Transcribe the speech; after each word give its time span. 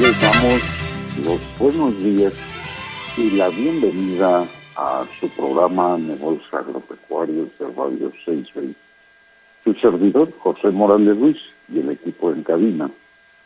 Les 0.00 0.20
damos 0.20 0.60
los 1.24 1.58
buenos 1.58 2.04
días 2.04 2.34
y 3.16 3.30
la 3.30 3.48
bienvenida 3.48 4.44
a 4.76 5.04
su 5.18 5.28
programa 5.30 5.96
Negocios 5.96 6.52
Agropecuarios 6.52 7.48
de 7.58 7.66
Radio 7.74 8.12
620. 8.26 8.78
Su 9.64 9.72
servidor, 9.74 10.30
José 10.38 10.68
Morales 10.68 11.18
Ruiz, 11.18 11.38
y 11.72 11.80
el 11.80 11.90
equipo 11.90 12.30
en 12.30 12.42
cabina. 12.42 12.90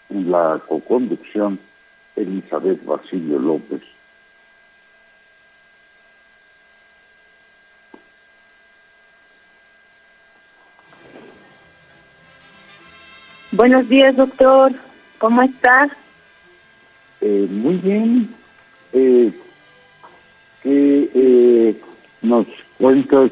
En 0.09 0.29
la 0.29 0.61
coconducción, 0.67 1.59
Elizabeth 2.17 2.85
Basilio 2.85 3.39
López. 3.39 3.83
Buenos 13.53 13.89
días, 13.89 14.17
doctor. 14.17 14.73
¿Cómo 15.19 15.43
estás? 15.43 15.91
Eh, 17.21 17.47
muy 17.51 17.77
bien. 17.77 18.29
Eh, 18.93 19.33
¿Qué 20.63 21.11
eh, 21.15 21.75
nos 22.23 22.47
cuentas? 22.79 23.31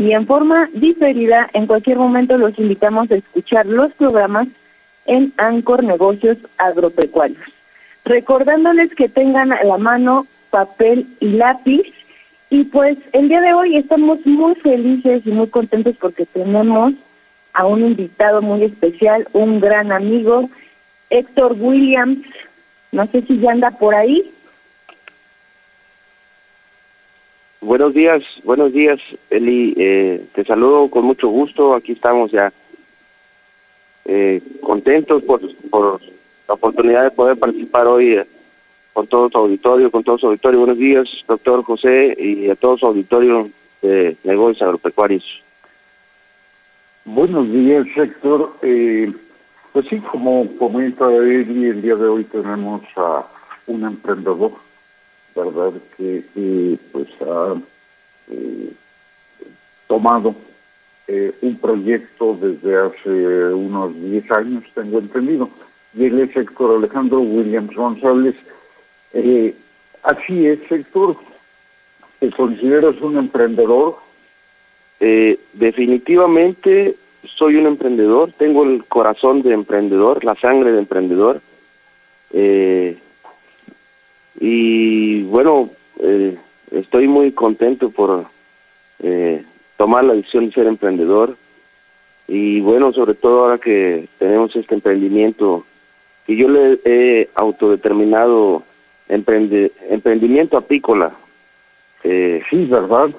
y 0.00 0.14
en 0.14 0.26
forma 0.26 0.70
diferida 0.72 1.50
en 1.52 1.66
cualquier 1.66 1.98
momento 1.98 2.38
los 2.38 2.58
invitamos 2.58 3.10
a 3.10 3.16
escuchar 3.16 3.66
los 3.66 3.92
programas 3.92 4.48
en 5.04 5.34
Ancor 5.36 5.84
Negocios 5.84 6.38
Agropecuarios. 6.56 7.42
Recordándoles 8.06 8.94
que 8.94 9.10
tengan 9.10 9.52
a 9.52 9.62
la 9.62 9.76
mano 9.76 10.26
papel 10.48 11.06
y 11.20 11.32
lápiz 11.32 11.82
y 12.48 12.64
pues 12.64 12.96
el 13.12 13.28
día 13.28 13.42
de 13.42 13.52
hoy 13.52 13.76
estamos 13.76 14.24
muy 14.24 14.54
felices 14.54 15.20
y 15.26 15.32
muy 15.32 15.48
contentos 15.48 15.94
porque 16.00 16.24
tenemos 16.24 16.94
a 17.52 17.66
un 17.66 17.84
invitado 17.84 18.40
muy 18.40 18.62
especial, 18.64 19.28
un 19.34 19.60
gran 19.60 19.92
amigo, 19.92 20.48
Héctor 21.10 21.56
Williams. 21.60 22.20
No 22.90 23.06
sé 23.08 23.20
si 23.20 23.38
ya 23.38 23.52
anda 23.52 23.70
por 23.70 23.94
ahí. 23.94 24.32
Buenos 27.62 27.92
días, 27.92 28.22
buenos 28.42 28.72
días, 28.72 28.98
Eli. 29.28 29.74
Eh, 29.76 30.24
te 30.34 30.44
saludo 30.44 30.88
con 30.88 31.04
mucho 31.04 31.28
gusto. 31.28 31.74
Aquí 31.74 31.92
estamos 31.92 32.30
ya 32.30 32.50
eh, 34.06 34.40
contentos 34.62 35.22
por, 35.24 35.42
la 36.48 36.54
oportunidad 36.54 37.04
de 37.04 37.10
poder 37.10 37.38
participar 37.38 37.86
hoy 37.86 38.14
eh, 38.14 38.26
con 38.94 39.06
todo 39.06 39.28
su 39.28 39.36
auditorio, 39.36 39.90
con 39.90 40.02
todo 40.02 40.16
su 40.16 40.26
auditorio. 40.28 40.60
Buenos 40.60 40.78
días, 40.78 41.06
doctor 41.28 41.62
José, 41.62 42.16
y 42.18 42.48
a 42.48 42.56
todo 42.56 42.78
su 42.78 42.86
auditorio 42.86 43.50
de 43.82 44.16
negocios 44.24 44.62
agropecuarios. 44.62 45.42
Buenos 47.04 47.52
días, 47.52 47.86
Héctor. 47.94 48.54
Eh, 48.62 49.12
pues 49.72 49.86
sí, 49.88 49.98
como 49.98 50.46
comenta 50.56 51.12
Eli, 51.14 51.66
el 51.66 51.82
día 51.82 51.94
de 51.94 52.08
hoy 52.08 52.24
tenemos 52.24 52.82
a 52.96 53.26
un 53.66 53.84
emprendedor, 53.84 54.52
¿verdad? 55.44 55.72
Que 55.96 56.78
pues 56.92 57.08
ha 57.22 57.54
eh, 58.30 58.72
tomado 59.86 60.34
eh, 61.08 61.32
un 61.42 61.56
proyecto 61.56 62.36
desde 62.40 62.76
hace 62.76 63.54
unos 63.54 63.94
10 64.02 64.30
años, 64.32 64.64
tengo 64.74 64.98
entendido. 64.98 65.50
Y 65.94 66.04
él 66.04 66.20
es 66.20 66.36
Héctor 66.36 66.76
Alejandro 66.76 67.20
Williams 67.20 67.74
González. 67.74 68.36
Eh, 69.12 69.54
así 70.02 70.46
es, 70.46 70.60
Héctor. 70.70 71.16
¿Te 72.18 72.30
consideras 72.30 73.00
un 73.00 73.18
emprendedor? 73.18 73.96
Definitivamente 75.54 76.94
soy 77.24 77.56
un 77.56 77.66
emprendedor, 77.66 78.32
tengo 78.32 78.64
el 78.64 78.84
corazón 78.84 79.42
de 79.42 79.52
emprendedor, 79.52 80.24
la 80.24 80.34
sangre 80.36 80.72
de 80.72 80.78
emprendedor. 80.78 81.40
Eh, 82.32 82.96
y 84.38 85.22
bueno, 85.22 85.70
eh, 85.98 86.36
estoy 86.70 87.08
muy 87.08 87.32
contento 87.32 87.90
por 87.90 88.26
eh, 89.00 89.44
tomar 89.76 90.04
la 90.04 90.14
decisión 90.14 90.46
de 90.46 90.52
ser 90.52 90.66
emprendedor. 90.66 91.36
Y 92.28 92.60
bueno, 92.60 92.92
sobre 92.92 93.14
todo 93.14 93.40
ahora 93.40 93.58
que 93.58 94.06
tenemos 94.18 94.54
este 94.54 94.74
emprendimiento, 94.74 95.64
que 96.26 96.36
yo 96.36 96.48
le 96.48 96.78
he 96.84 97.28
autodeterminado 97.34 98.62
emprende, 99.08 99.72
emprendimiento 99.88 100.56
apícola. 100.56 101.12
Eh, 102.04 102.42
Sí, 102.48 102.66
¿verdad? 102.66 103.10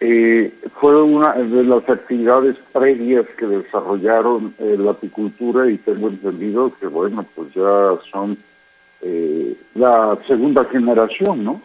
Eh, 0.00 0.52
fue 0.80 1.02
una 1.02 1.32
de 1.32 1.64
las 1.64 1.88
actividades 1.88 2.56
previas 2.72 3.26
que 3.36 3.46
desarrollaron 3.46 4.54
eh, 4.58 4.76
la 4.78 4.92
apicultura 4.92 5.68
y 5.68 5.76
tengo 5.78 6.08
entendido 6.08 6.72
que, 6.78 6.86
bueno, 6.86 7.26
pues 7.34 7.52
ya 7.52 7.98
son 8.10 8.38
eh, 9.02 9.54
la 9.74 10.18
segunda 10.26 10.64
generación, 10.64 11.44
¿no? 11.44 11.60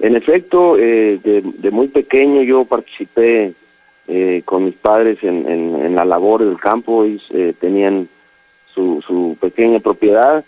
En 0.00 0.16
efecto, 0.16 0.76
eh, 0.76 1.18
de, 1.22 1.42
de 1.42 1.70
muy 1.70 1.88
pequeño 1.88 2.42
yo 2.42 2.64
participé 2.64 3.54
eh, 4.06 4.42
con 4.44 4.66
mis 4.66 4.74
padres 4.74 5.22
en, 5.22 5.48
en, 5.48 5.82
en 5.82 5.94
la 5.94 6.04
labor 6.04 6.44
del 6.44 6.58
campo. 6.58 7.04
Ellos 7.04 7.26
eh, 7.30 7.54
tenían 7.58 8.08
su, 8.74 9.02
su 9.06 9.36
pequeña 9.40 9.80
propiedad 9.80 10.44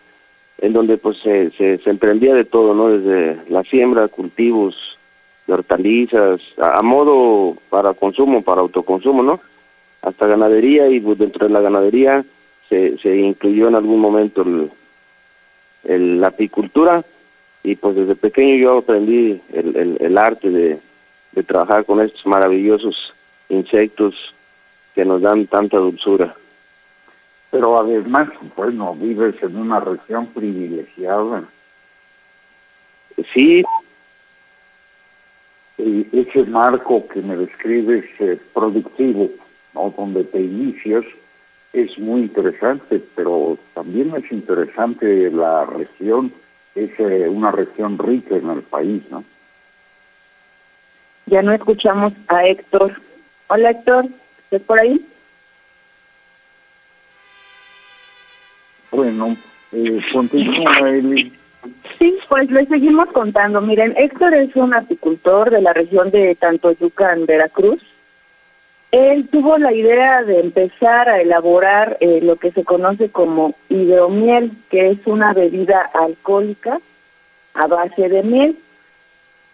en 0.58 0.72
donde 0.72 0.98
pues 0.98 1.18
se, 1.18 1.50
se, 1.52 1.80
emprendía 1.88 2.34
de 2.34 2.44
todo, 2.44 2.74
¿no? 2.74 2.88
Desde 2.88 3.50
la 3.50 3.62
siembra, 3.62 4.08
cultivos, 4.08 4.98
hortalizas, 5.46 6.40
a, 6.58 6.82
modo 6.82 7.56
para 7.70 7.94
consumo, 7.94 8.42
para 8.42 8.62
autoconsumo, 8.62 9.22
¿no? 9.22 9.40
Hasta 10.02 10.26
ganadería 10.26 10.88
y 10.88 11.00
pues, 11.00 11.18
dentro 11.18 11.46
de 11.46 11.52
la 11.52 11.60
ganadería 11.60 12.24
se, 12.68 12.98
se 12.98 13.16
incluyó 13.16 13.68
en 13.68 13.74
algún 13.74 14.00
momento 14.00 14.42
el, 14.42 14.70
la 15.84 16.28
apicultura 16.28 17.04
y 17.62 17.76
pues 17.76 17.96
desde 17.96 18.14
pequeño 18.14 18.56
yo 18.56 18.78
aprendí 18.78 19.40
el, 19.52 19.96
el, 20.00 20.18
arte 20.18 20.50
de, 20.50 20.78
de 21.32 21.42
trabajar 21.42 21.84
con 21.84 22.00
estos 22.00 22.24
maravillosos 22.26 23.12
insectos 23.48 24.14
que 24.94 25.04
nos 25.04 25.20
dan 25.20 25.46
tanta 25.46 25.76
dulzura. 25.76 26.34
Pero 27.50 27.78
además, 27.78 28.28
bueno, 28.56 28.94
vives 28.94 29.34
en 29.42 29.56
una 29.56 29.80
región 29.80 30.26
privilegiada. 30.26 31.44
Sí. 33.32 33.64
Y 35.78 36.18
ese 36.18 36.44
marco 36.44 37.06
que 37.06 37.20
me 37.20 37.36
describes 37.36 38.04
eh, 38.20 38.38
productivo, 38.54 39.28
¿no? 39.74 39.92
donde 39.96 40.24
te 40.24 40.40
inicias, 40.40 41.04
es 41.76 41.98
muy 41.98 42.22
interesante, 42.22 43.02
pero 43.14 43.58
también 43.74 44.14
es 44.16 44.32
interesante 44.32 45.30
la 45.30 45.66
región, 45.66 46.32
es 46.74 46.90
eh, 46.98 47.28
una 47.28 47.50
región 47.50 47.98
rica 47.98 48.34
en 48.34 48.48
el 48.48 48.62
país, 48.62 49.02
¿no? 49.10 49.22
Ya 51.26 51.42
no 51.42 51.52
escuchamos 51.52 52.14
a 52.28 52.46
Héctor. 52.46 52.94
Hola 53.48 53.70
Héctor, 53.70 54.06
¿estás 54.44 54.62
por 54.62 54.80
ahí? 54.80 55.04
Bueno, 58.90 59.36
eh, 59.72 60.00
continúa 60.12 60.88
Eli. 60.88 61.32
Sí, 61.98 62.18
pues 62.28 62.50
le 62.50 62.64
seguimos 62.66 63.08
contando. 63.08 63.60
Miren, 63.60 63.94
Héctor 63.98 64.32
es 64.34 64.54
un 64.56 64.72
apicultor 64.72 65.50
de 65.50 65.60
la 65.60 65.74
región 65.74 66.10
de 66.10 66.34
Tantoyuca, 66.36 67.12
en 67.12 67.26
Veracruz. 67.26 67.82
Él 68.92 69.28
tuvo 69.28 69.58
la 69.58 69.72
idea 69.72 70.22
de 70.22 70.40
empezar 70.40 71.08
a 71.08 71.20
elaborar 71.20 71.96
eh, 72.00 72.20
lo 72.22 72.36
que 72.36 72.52
se 72.52 72.64
conoce 72.64 73.10
como 73.10 73.54
hidromiel, 73.68 74.52
que 74.70 74.90
es 74.90 74.98
una 75.06 75.32
bebida 75.32 75.90
alcohólica 75.92 76.80
a 77.54 77.66
base 77.66 78.08
de 78.08 78.22
miel. 78.22 78.56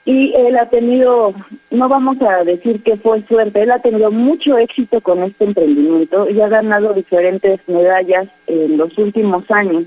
Y 0.04 0.34
él 0.34 0.58
ha 0.58 0.68
tenido, 0.68 1.32
no 1.70 1.88
vamos 1.88 2.20
a 2.22 2.42
decir 2.42 2.82
que 2.82 2.96
fue 2.96 3.22
suerte, 3.22 3.62
él 3.62 3.70
ha 3.70 3.78
tenido 3.78 4.10
mucho 4.10 4.58
éxito 4.58 5.00
con 5.00 5.22
este 5.22 5.44
emprendimiento 5.44 6.28
y 6.28 6.40
ha 6.40 6.48
ganado 6.48 6.92
diferentes 6.92 7.60
medallas 7.68 8.26
en 8.48 8.76
los 8.76 8.98
últimos 8.98 9.48
años 9.50 9.84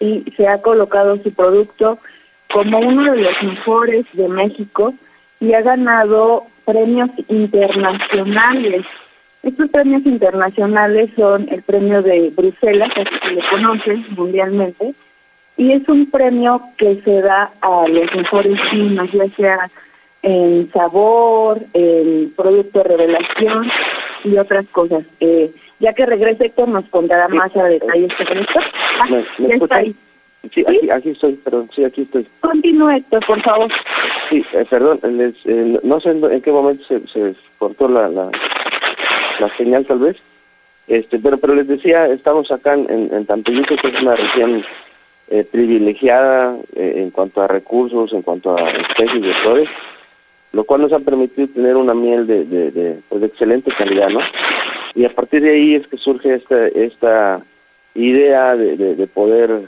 y 0.00 0.24
se 0.36 0.48
ha 0.48 0.62
colocado 0.62 1.18
su 1.18 1.32
producto 1.32 1.98
como 2.52 2.78
uno 2.78 3.12
de 3.12 3.20
los 3.20 3.42
mejores 3.42 4.06
de 4.14 4.28
México 4.28 4.94
y 5.40 5.52
ha 5.52 5.60
ganado 5.60 6.46
premios 6.64 7.10
internacionales. 7.28 8.84
Estos 9.42 9.70
premios 9.70 10.06
internacionales 10.06 11.10
son 11.16 11.48
el 11.50 11.62
premio 11.62 12.02
de 12.02 12.30
Bruselas, 12.34 12.92
que 12.94 13.04
se 13.04 13.34
le 13.34 13.48
conoce 13.50 13.96
mundialmente, 14.16 14.94
y 15.56 15.72
es 15.72 15.88
un 15.88 16.10
premio 16.10 16.60
que 16.78 16.96
se 17.02 17.20
da 17.20 17.52
a 17.60 17.86
los 17.88 18.14
mejores 18.14 18.58
vinos, 18.72 19.10
ya 19.12 19.28
sea 19.36 19.70
en 20.22 20.70
sabor, 20.72 21.60
en 21.74 22.32
producto 22.34 22.78
de 22.78 22.96
revelación 22.96 23.70
y 24.24 24.38
otras 24.38 24.66
cosas. 24.68 25.04
Eh, 25.20 25.50
ya 25.80 25.92
que 25.92 26.06
regrese 26.06 26.46
Héctor 26.46 26.68
nos 26.68 26.86
contará 26.86 27.28
más 27.28 27.54
a 27.56 27.64
detalle 27.64 28.08
sobre 28.16 28.40
esto. 28.40 28.60
Ah, 29.00 29.22
¿Me, 29.38 29.54
está 29.54 29.76
ahí. 29.76 29.94
Sí, 30.52 30.64
Aquí, 30.66 30.90
aquí, 30.90 31.10
estoy, 31.10 31.34
perdón, 31.34 31.70
sí, 31.74 31.84
aquí 31.84 32.02
estoy. 32.02 32.26
Continúe, 32.40 32.90
Héctor, 32.90 33.26
por 33.26 33.42
favor. 33.42 33.72
Sí, 34.28 34.44
eh, 34.52 34.64
perdón, 34.68 35.00
les, 35.16 35.34
eh, 35.44 35.80
no 35.82 36.00
sé 36.00 36.10
en, 36.10 36.42
qué 36.42 36.50
momento 36.50 36.84
se, 36.84 37.06
se 37.08 37.34
cortó 37.58 37.88
la, 37.88 38.08
la, 38.08 38.30
la, 39.40 39.56
señal, 39.56 39.86
tal 39.86 40.00
vez. 40.00 40.16
este 40.88 41.18
Pero 41.18 41.38
pero 41.38 41.54
les 41.54 41.68
decía, 41.68 42.06
estamos 42.06 42.50
acá 42.50 42.74
en, 42.74 42.88
en, 42.90 43.26
que 43.26 43.88
es 43.88 44.02
una 44.02 44.16
región 44.16 44.64
eh, 45.30 45.44
privilegiada 45.50 46.56
eh, 46.76 46.94
en 46.96 47.10
cuanto 47.10 47.42
a 47.42 47.48
recursos, 47.48 48.12
en 48.12 48.22
cuanto 48.22 48.56
a 48.56 48.70
especies 48.70 49.22
de 49.22 49.34
flores, 49.34 49.68
lo 50.52 50.64
cual 50.64 50.82
nos 50.82 50.92
ha 50.92 50.98
permitido 50.98 51.48
tener 51.48 51.76
una 51.76 51.94
miel 51.94 52.26
de, 52.26 52.44
de, 52.44 52.70
de, 52.70 52.98
pues 53.08 53.20
de 53.22 53.28
excelente 53.28 53.72
calidad, 53.72 54.10
¿no? 54.10 54.20
Y 54.94 55.04
a 55.04 55.12
partir 55.12 55.42
de 55.42 55.50
ahí 55.50 55.74
es 55.74 55.86
que 55.86 55.96
surge 55.96 56.34
esta, 56.34 56.68
esta 56.68 57.40
idea 57.94 58.54
de, 58.54 58.76
de, 58.76 59.06
poder 59.06 59.62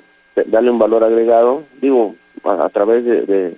darle 0.46 0.70
un 0.70 0.78
valor 0.78 1.04
agregado, 1.04 1.64
digo, 1.80 2.14
a, 2.44 2.68
través 2.68 3.04
de, 3.04 3.56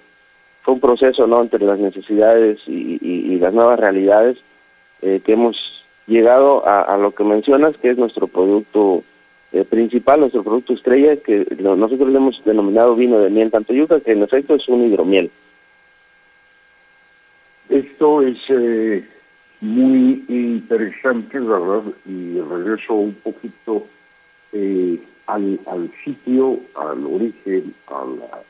fue 0.63 0.75
un 0.75 0.81
proceso, 0.81 1.27
¿no?, 1.27 1.43
entre 1.43 1.65
las 1.65 1.79
necesidades 1.79 2.61
y, 2.67 3.39
las 3.39 3.55
nuevas 3.55 3.79
realidades 3.79 4.39
eh, 5.03 5.21
que 5.25 5.35
hemos 5.35 5.57
llegado 6.07 6.67
a, 6.67 6.97
lo 6.97 7.13
que 7.13 7.23
mencionas, 7.23 7.77
que 7.77 7.91
es 7.91 7.99
nuestro 7.99 8.27
producto 8.27 9.05
eh, 9.53 9.65
principal, 9.65 10.21
nuestro 10.21 10.43
producto 10.43 10.73
estrella, 10.73 11.17
que 11.17 11.47
nosotros 11.61 12.09
le 12.09 12.17
hemos 12.17 12.45
denominado 12.45 12.97
vino 12.97 13.19
de 13.21 13.31
miel 13.31 13.51
yuca 13.69 14.01
que 14.01 14.13
en 14.13 14.23
efecto 14.23 14.55
es 14.55 14.69
un 14.69 14.85
hidromiel. 14.85 15.31
Esto 17.69 18.23
es 18.23 18.39
eh, 18.49 19.05
muy 19.61 20.25
interesante, 20.29 21.39
¿verdad? 21.39 21.83
Y 22.07 22.41
regreso 22.41 22.95
un 22.95 23.15
poquito 23.15 23.87
eh, 24.53 24.99
al, 25.29 25.61
al 25.67 25.91
sitio, 26.05 26.59
al 26.75 27.07
origen, 27.07 27.75
a 27.87 28.05
la 28.05 28.41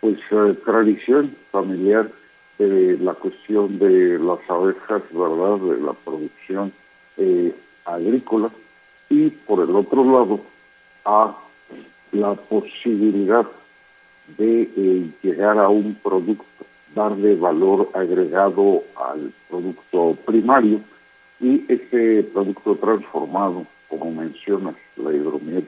pues 0.00 0.18
tradición 0.64 1.34
familiar 1.50 2.08
la 2.58 3.14
cuestión 3.14 3.78
de 3.78 4.18
las 4.18 4.38
abejas, 4.48 5.02
¿verdad? 5.12 5.58
De 5.58 5.80
la 5.80 5.92
producción 5.92 6.72
agrícola 7.84 8.50
y 9.08 9.30
por 9.30 9.60
el 9.60 9.74
otro 9.74 10.04
lado 10.04 10.40
a 11.04 11.34
la 12.12 12.34
posibilidad 12.34 13.46
de 14.36 14.62
eh, 14.62 15.10
llegar 15.22 15.58
a 15.58 15.68
un 15.68 15.94
producto, 15.94 16.44
darle 16.94 17.34
valor 17.34 17.90
agregado 17.94 18.82
al 18.96 19.32
producto 19.48 20.16
primario 20.26 20.80
y 21.40 21.64
ese 21.68 22.24
producto 22.24 22.76
transformado, 22.76 23.66
como 23.88 24.10
mencionas, 24.12 24.74
la 24.96 25.12
hidromiel. 25.12 25.66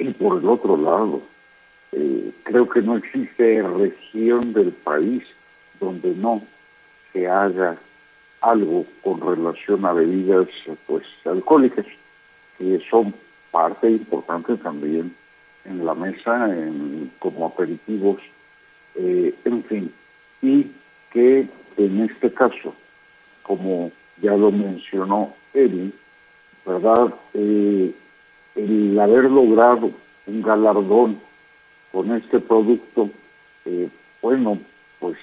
Y 0.00 0.10
por 0.14 0.38
el 0.38 0.48
otro 0.48 0.76
lado, 0.76 1.20
eh, 1.92 2.32
creo 2.42 2.68
que 2.68 2.80
no 2.80 2.96
existe 2.96 3.62
región 3.62 4.52
del 4.54 4.72
país 4.72 5.22
donde 5.78 6.14
no 6.14 6.42
se 7.12 7.28
haga 7.28 7.76
algo 8.40 8.86
con 9.02 9.20
relación 9.20 9.84
a 9.84 9.92
bebidas 9.92 10.48
pues 10.86 11.04
alcohólicas 11.26 11.84
que 12.56 12.80
son 12.90 13.12
parte 13.50 13.90
importante 13.90 14.56
también 14.56 15.14
en 15.66 15.84
la 15.84 15.94
mesa 15.94 16.46
en, 16.48 17.10
como 17.18 17.46
aperitivos, 17.46 18.22
eh, 18.94 19.34
en 19.44 19.64
fin, 19.64 19.92
y 20.40 20.66
que 21.10 21.46
en 21.76 22.00
este 22.00 22.32
caso, 22.32 22.74
como 23.42 23.90
ya 24.22 24.34
lo 24.34 24.50
mencionó 24.50 25.34
Eli, 25.52 25.92
¿verdad? 26.64 27.14
Eh, 27.34 27.92
el 28.54 28.98
haber 28.98 29.24
logrado 29.24 29.90
un 30.26 30.42
galardón 30.42 31.18
con 31.92 32.14
este 32.14 32.40
producto, 32.40 33.10
eh, 33.64 33.88
bueno, 34.22 34.58
pues 34.98 35.16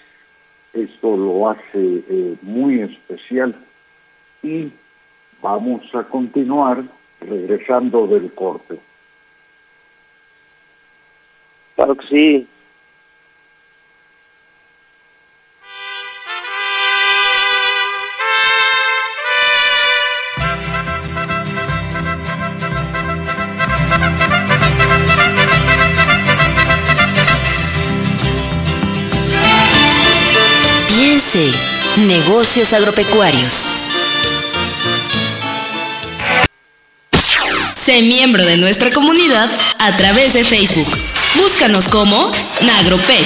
esto 0.73 1.15
lo 1.15 1.49
hace 1.49 2.03
muy 2.41 2.81
especial 2.81 3.55
y 4.43 4.71
vamos 5.41 5.83
a 5.93 6.03
continuar 6.03 6.83
regresando 7.21 8.07
del 8.07 8.31
corte. 8.33 8.77
Claro 11.75 11.95
que 11.95 12.07
sí. 12.07 12.47
Agropecuarios. 32.47 33.75
Sé 37.75 38.01
miembro 38.01 38.43
de 38.45 38.55
nuestra 38.57 38.89
comunidad 38.89 39.49
a 39.79 39.97
través 39.97 40.33
de 40.33 40.45
Facebook. 40.45 40.87
Búscanos 41.35 41.89
como 41.89 42.31
Nagropec. 42.61 43.25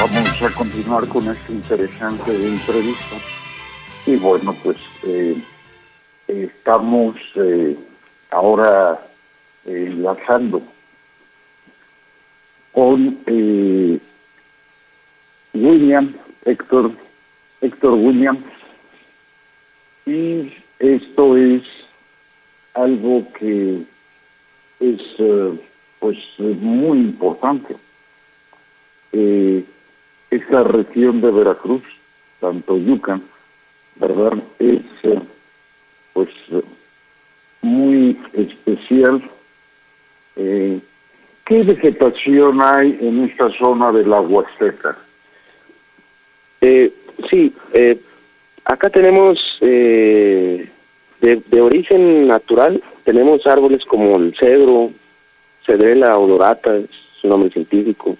Vamos 0.00 0.42
a 0.42 0.54
continuar 0.54 1.06
con 1.08 1.28
esta 1.28 1.52
interesante 1.52 2.32
entrevista. 2.32 3.16
Y 4.06 4.16
bueno, 4.16 4.56
pues 4.64 4.78
eh, 5.04 5.36
estamos 6.30 7.16
eh, 7.34 7.76
ahora 8.30 9.00
enlazando 9.64 10.62
con 12.72 13.18
William, 15.52 16.14
Héctor, 16.44 16.92
Héctor 17.60 17.92
William, 17.94 18.38
y 20.06 20.52
esto 20.78 21.36
es 21.36 21.62
algo 22.74 23.26
que 23.38 23.82
es 24.80 25.00
pues 25.98 26.16
muy 26.38 26.98
importante. 26.98 27.76
Eh, 29.12 29.64
esta 30.30 30.62
región 30.62 31.20
de 31.20 31.30
Veracruz, 31.30 31.82
tanto 32.40 32.78
Yucatán, 32.78 33.22
¿verdad? 33.96 34.34
Es 34.58 34.82
eh, 35.02 35.20
pues 36.12 36.28
muy 37.62 38.18
especial. 38.32 39.22
Eh, 40.36 40.80
¿Qué 41.44 41.62
vegetación 41.62 42.60
hay 42.62 42.96
en 43.00 43.24
esta 43.24 43.50
zona 43.58 43.92
de 43.92 44.04
la 44.04 44.20
Huasteca? 44.20 44.96
Eh, 46.60 46.92
sí, 47.28 47.52
eh, 47.72 47.98
acá 48.64 48.90
tenemos 48.90 49.38
eh, 49.60 50.68
de, 51.20 51.42
de, 51.46 51.60
origen 51.60 52.28
natural, 52.28 52.82
tenemos 53.04 53.46
árboles 53.46 53.84
como 53.84 54.16
el 54.16 54.34
cedro, 54.38 54.90
cedrela 55.66 56.18
odorata, 56.18 56.76
es 56.76 56.90
su 57.20 57.28
nombre 57.28 57.50
científico, 57.50 58.16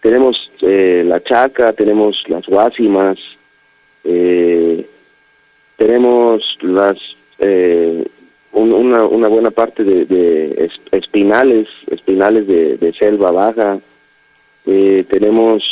tenemos 0.00 0.50
eh, 0.60 1.02
la 1.04 1.22
chaca, 1.22 1.72
tenemos 1.72 2.22
las 2.28 2.46
guásimas, 2.46 3.18
eh, 4.04 4.86
tenemos 5.76 6.42
las 6.60 6.96
eh, 7.38 8.06
una, 8.52 9.04
una 9.04 9.28
buena 9.28 9.50
parte 9.50 9.84
de, 9.84 10.06
de 10.06 10.70
espinales, 10.92 11.68
espinales 11.88 12.46
de, 12.46 12.94
selva 12.98 13.30
baja, 13.30 13.78
eh, 14.66 15.04
tenemos 15.08 15.62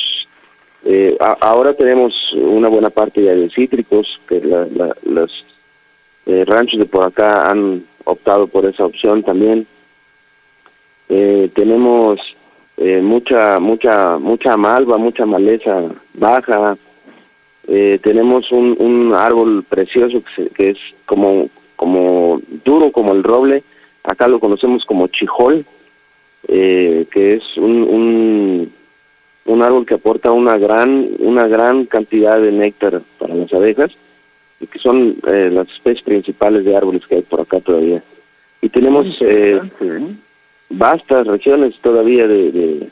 eh, 0.85 1.17
ahora 1.41 1.73
tenemos 1.73 2.15
una 2.35 2.69
buena 2.69 2.91
parte 2.91 3.23
de 3.23 3.49
cítricos 3.51 4.21
que 4.29 4.41
la, 4.41 4.67
la, 4.67 4.95
los 5.05 5.33
eh, 6.27 6.45
ranchos 6.47 6.79
de 6.79 6.85
por 6.85 7.05
acá 7.05 7.51
han 7.51 7.85
optado 8.05 8.47
por 8.47 8.67
esa 8.67 8.85
opción 8.85 9.23
también. 9.23 9.67
Eh, 11.09 11.51
tenemos 11.55 12.21
mucha 13.03 13.61
mucha 13.61 14.19
mucha 14.19 14.57
malva, 14.57 14.99
mucha 14.99 15.25
maleza 15.25 15.85
baja. 16.13 16.77
Eh, 17.67 17.99
tenemos 18.03 18.53
un, 18.53 18.77
un 18.79 19.15
árbol 19.15 19.65
precioso 19.69 20.23
que, 20.23 20.35
se, 20.35 20.51
que 20.51 20.71
es 20.71 20.79
como 21.07 21.49
como 21.77 22.41
duro 22.65 22.93
como 22.93 23.13
el 23.13 23.23
roble. 23.23 23.63
Acá 24.03 24.29
lo 24.29 24.39
conocemos 24.39 24.85
como 24.85 25.09
chijol, 25.09 25.65
eh, 26.49 27.07
que 27.11 27.35
es 27.35 27.57
un, 27.57 27.83
un 27.83 28.73
un 29.47 29.63
árbol 29.63 29.85
que 29.85 29.95
aporta 29.95 30.33
una 30.33 30.57
gran 30.57 31.09
una 31.19 31.47
gran 31.47 31.85
cantidad 31.87 32.41
de 32.41 32.53
néctar 32.53 33.03
para 33.19 33.35
las 33.35 33.53
abejas 33.53 33.91
y 34.61 34.67
que 34.67 34.79
son 34.79 35.17
eh, 35.27 35.51
las 35.53 35.69
especies 35.69 36.03
principales 36.03 36.65
de 36.65 36.77
árboles 36.77 37.07
que 37.07 37.17
hay 37.17 37.23
por 37.23 37.41
acá 37.41 37.61
todavía. 37.61 38.03
Y 38.63 38.69
tenemos 38.71 39.07
eh, 39.21 39.61
vastas 40.71 41.27
regiones 41.27 41.75
todavía 41.83 42.27
de, 42.27 42.51
de, 42.51 42.89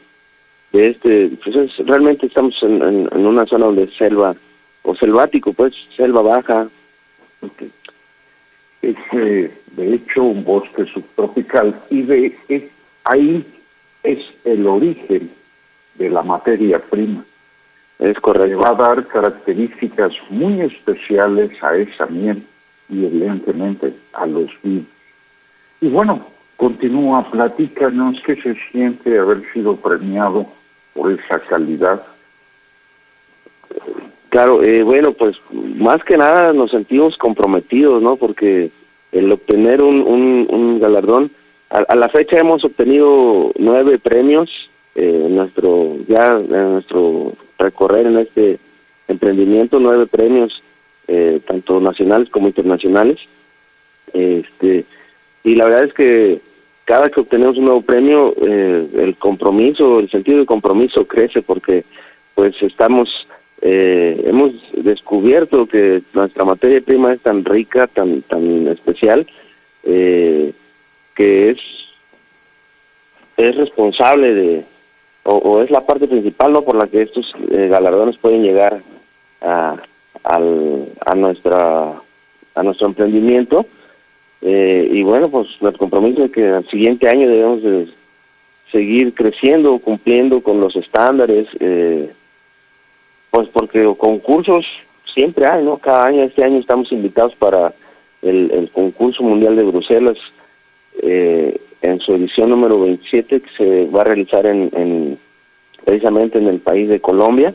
de 0.72 0.88
este, 0.88 1.30
pues 1.42 1.56
es, 1.56 1.86
realmente 1.86 2.26
estamos 2.26 2.54
en, 2.62 2.82
en, 2.82 3.08
en, 3.10 3.26
una 3.26 3.46
zona 3.46 3.66
donde 3.66 3.84
es 3.84 3.94
selva, 3.94 4.34
o 4.82 4.94
selvático, 4.94 5.52
pues, 5.52 5.74
selva 5.96 6.22
baja. 6.22 6.68
Okay. 7.40 7.70
Es 8.82 8.96
eh, 9.12 9.52
de 9.76 9.94
hecho 9.94 10.22
un 10.22 10.44
bosque 10.44 10.84
subtropical 10.86 11.80
y 11.90 12.02
de 12.02 12.36
es, 12.48 12.64
ahí 13.04 13.44
es 14.02 14.18
el 14.44 14.66
origen 14.66 15.30
de 15.94 16.10
la 16.10 16.22
materia 16.22 16.80
prima. 16.80 17.24
Es 17.98 18.18
correcto. 18.18 18.48
Le 18.48 18.56
va 18.56 18.70
a 18.70 18.74
dar 18.74 19.06
características 19.06 20.12
muy 20.30 20.60
especiales 20.60 21.50
a 21.62 21.76
esa 21.76 22.06
miel 22.06 22.42
y 22.88 23.04
evidentemente 23.04 23.94
a 24.12 24.26
los 24.26 24.50
vinos. 24.62 24.86
Y 25.80 25.88
bueno, 25.88 26.26
continúa, 26.56 27.28
platícanos 27.30 28.20
qué 28.24 28.36
se 28.36 28.56
siente 28.70 29.18
haber 29.18 29.42
sido 29.52 29.76
premiado 29.76 30.46
por 30.94 31.12
esa 31.12 31.38
calidad. 31.40 32.02
Claro, 34.32 34.62
eh, 34.62 34.82
bueno, 34.82 35.12
pues 35.12 35.36
más 35.52 36.02
que 36.04 36.16
nada 36.16 36.54
nos 36.54 36.70
sentimos 36.70 37.18
comprometidos, 37.18 38.02
¿no? 38.02 38.16
Porque 38.16 38.70
el 39.12 39.30
obtener 39.30 39.82
un, 39.82 40.00
un, 40.48 40.80
galardón, 40.80 41.30
a, 41.68 41.94
la 41.94 42.08
fecha 42.08 42.38
hemos 42.38 42.64
obtenido 42.64 43.52
nueve 43.58 43.98
premios 43.98 44.48
eh, 44.94 45.24
en 45.26 45.36
nuestro 45.36 45.98
ya 46.08 46.30
en 46.30 46.72
nuestro 46.72 47.34
recorrer 47.58 48.06
en 48.06 48.20
este 48.20 48.58
emprendimiento, 49.06 49.78
nueve 49.78 50.06
premios 50.06 50.62
eh, 51.08 51.38
tanto 51.46 51.78
nacionales 51.82 52.30
como 52.30 52.46
internacionales, 52.46 53.18
este 54.14 54.86
y 55.44 55.56
la 55.56 55.66
verdad 55.66 55.84
es 55.84 55.92
que 55.92 56.40
cada 56.86 57.10
que 57.10 57.20
obtenemos 57.20 57.58
un 57.58 57.66
nuevo 57.66 57.82
premio, 57.82 58.34
eh, 58.40 58.88
el 58.94 59.14
compromiso, 59.16 60.00
el 60.00 60.10
sentido 60.10 60.38
de 60.38 60.46
compromiso 60.46 61.06
crece 61.06 61.42
porque 61.42 61.84
pues 62.34 62.54
estamos 62.62 63.10
eh, 63.64 64.24
hemos 64.26 64.52
descubierto 64.72 65.66
que 65.66 66.02
nuestra 66.14 66.44
materia 66.44 66.80
prima 66.80 67.12
es 67.12 67.20
tan 67.20 67.44
rica, 67.44 67.86
tan 67.86 68.22
tan 68.22 68.66
especial, 68.66 69.24
eh, 69.84 70.52
que 71.14 71.50
es 71.50 71.58
es 73.36 73.56
responsable 73.56 74.34
de 74.34 74.64
o, 75.24 75.62
es 75.62 75.70
la 75.70 75.86
parte 75.86 76.08
principal 76.08 76.52
no 76.52 76.62
por 76.62 76.74
la 76.74 76.88
que 76.88 77.02
estos 77.02 77.32
eh, 77.52 77.68
galardones 77.68 78.16
pueden 78.16 78.42
llegar 78.42 78.80
a 79.40 79.76
al, 80.24 80.88
a 81.06 81.14
nuestra 81.14 81.92
a 82.54 82.62
nuestro 82.64 82.88
emprendimiento. 82.88 83.66
Eh, 84.40 84.88
y 84.90 85.04
bueno 85.04 85.30
pues 85.30 85.46
el 85.60 85.78
compromiso 85.78 86.24
es 86.24 86.32
que 86.32 86.48
al 86.48 86.68
siguiente 86.68 87.08
año 87.08 87.28
debemos 87.28 87.62
de 87.62 87.86
seguir 88.72 89.14
creciendo 89.14 89.78
cumpliendo 89.78 90.42
con 90.42 90.60
los 90.60 90.74
estándares 90.74 91.46
eh, 91.60 92.10
pues 93.32 93.48
porque 93.48 93.90
concursos 93.96 94.66
siempre 95.14 95.46
hay, 95.46 95.64
¿no? 95.64 95.78
Cada 95.78 96.04
año, 96.04 96.22
este 96.22 96.44
año 96.44 96.58
estamos 96.58 96.92
invitados 96.92 97.34
para 97.34 97.72
el, 98.20 98.50
el 98.50 98.70
concurso 98.70 99.22
mundial 99.22 99.56
de 99.56 99.62
Bruselas 99.62 100.18
eh, 101.02 101.58
en 101.80 101.98
su 102.00 102.14
edición 102.14 102.50
número 102.50 102.78
27 102.78 103.40
que 103.40 103.50
se 103.56 103.86
va 103.86 104.02
a 104.02 104.04
realizar 104.04 104.46
en, 104.46 104.70
en 104.74 105.18
precisamente 105.82 106.36
en 106.36 106.46
el 106.46 106.60
país 106.60 106.90
de 106.90 107.00
Colombia, 107.00 107.54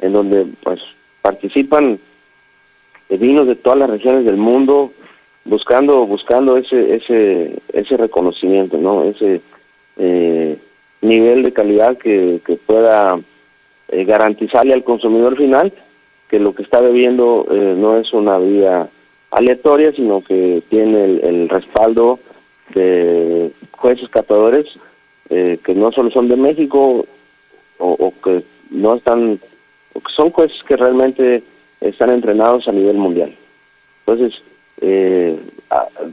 en 0.00 0.14
donde 0.14 0.46
pues 0.62 0.80
participan 1.20 1.98
vinos 3.10 3.46
de 3.46 3.54
todas 3.54 3.80
las 3.80 3.90
regiones 3.90 4.24
del 4.24 4.38
mundo 4.38 4.92
buscando 5.44 6.06
buscando 6.06 6.56
ese 6.56 6.94
ese 6.94 7.60
ese 7.74 7.98
reconocimiento, 7.98 8.78
¿no? 8.78 9.04
Ese 9.04 9.42
eh, 9.98 10.56
nivel 11.02 11.42
de 11.42 11.52
calidad 11.52 11.98
que, 11.98 12.40
que 12.46 12.56
pueda 12.56 13.20
eh, 13.92 14.04
garantizarle 14.04 14.74
al 14.74 14.82
consumidor 14.82 15.36
final 15.36 15.72
que 16.28 16.40
lo 16.40 16.54
que 16.54 16.62
está 16.62 16.80
bebiendo 16.80 17.46
eh, 17.50 17.74
no 17.78 17.96
es 17.96 18.12
una 18.12 18.38
bebida 18.38 18.88
aleatoria, 19.30 19.92
sino 19.92 20.22
que 20.22 20.62
tiene 20.68 21.04
el, 21.04 21.24
el 21.24 21.48
respaldo 21.48 22.18
de 22.74 23.52
jueces 23.70 24.08
catadores 24.08 24.66
eh, 25.34 25.58
que 25.64 25.74
no 25.74 25.90
solo 25.92 26.10
son 26.10 26.28
de 26.28 26.36
México 26.36 27.06
o, 27.78 28.12
que 28.22 28.44
no 28.70 28.94
están, 28.94 29.40
o 29.94 30.00
que 30.00 30.12
son 30.14 30.30
jueces 30.30 30.62
que 30.62 30.76
realmente 30.76 31.42
están 31.80 32.10
entrenados 32.10 32.68
a 32.68 32.72
nivel 32.72 32.96
mundial. 32.96 33.34
Entonces, 34.06 34.40
eh, 34.80 35.36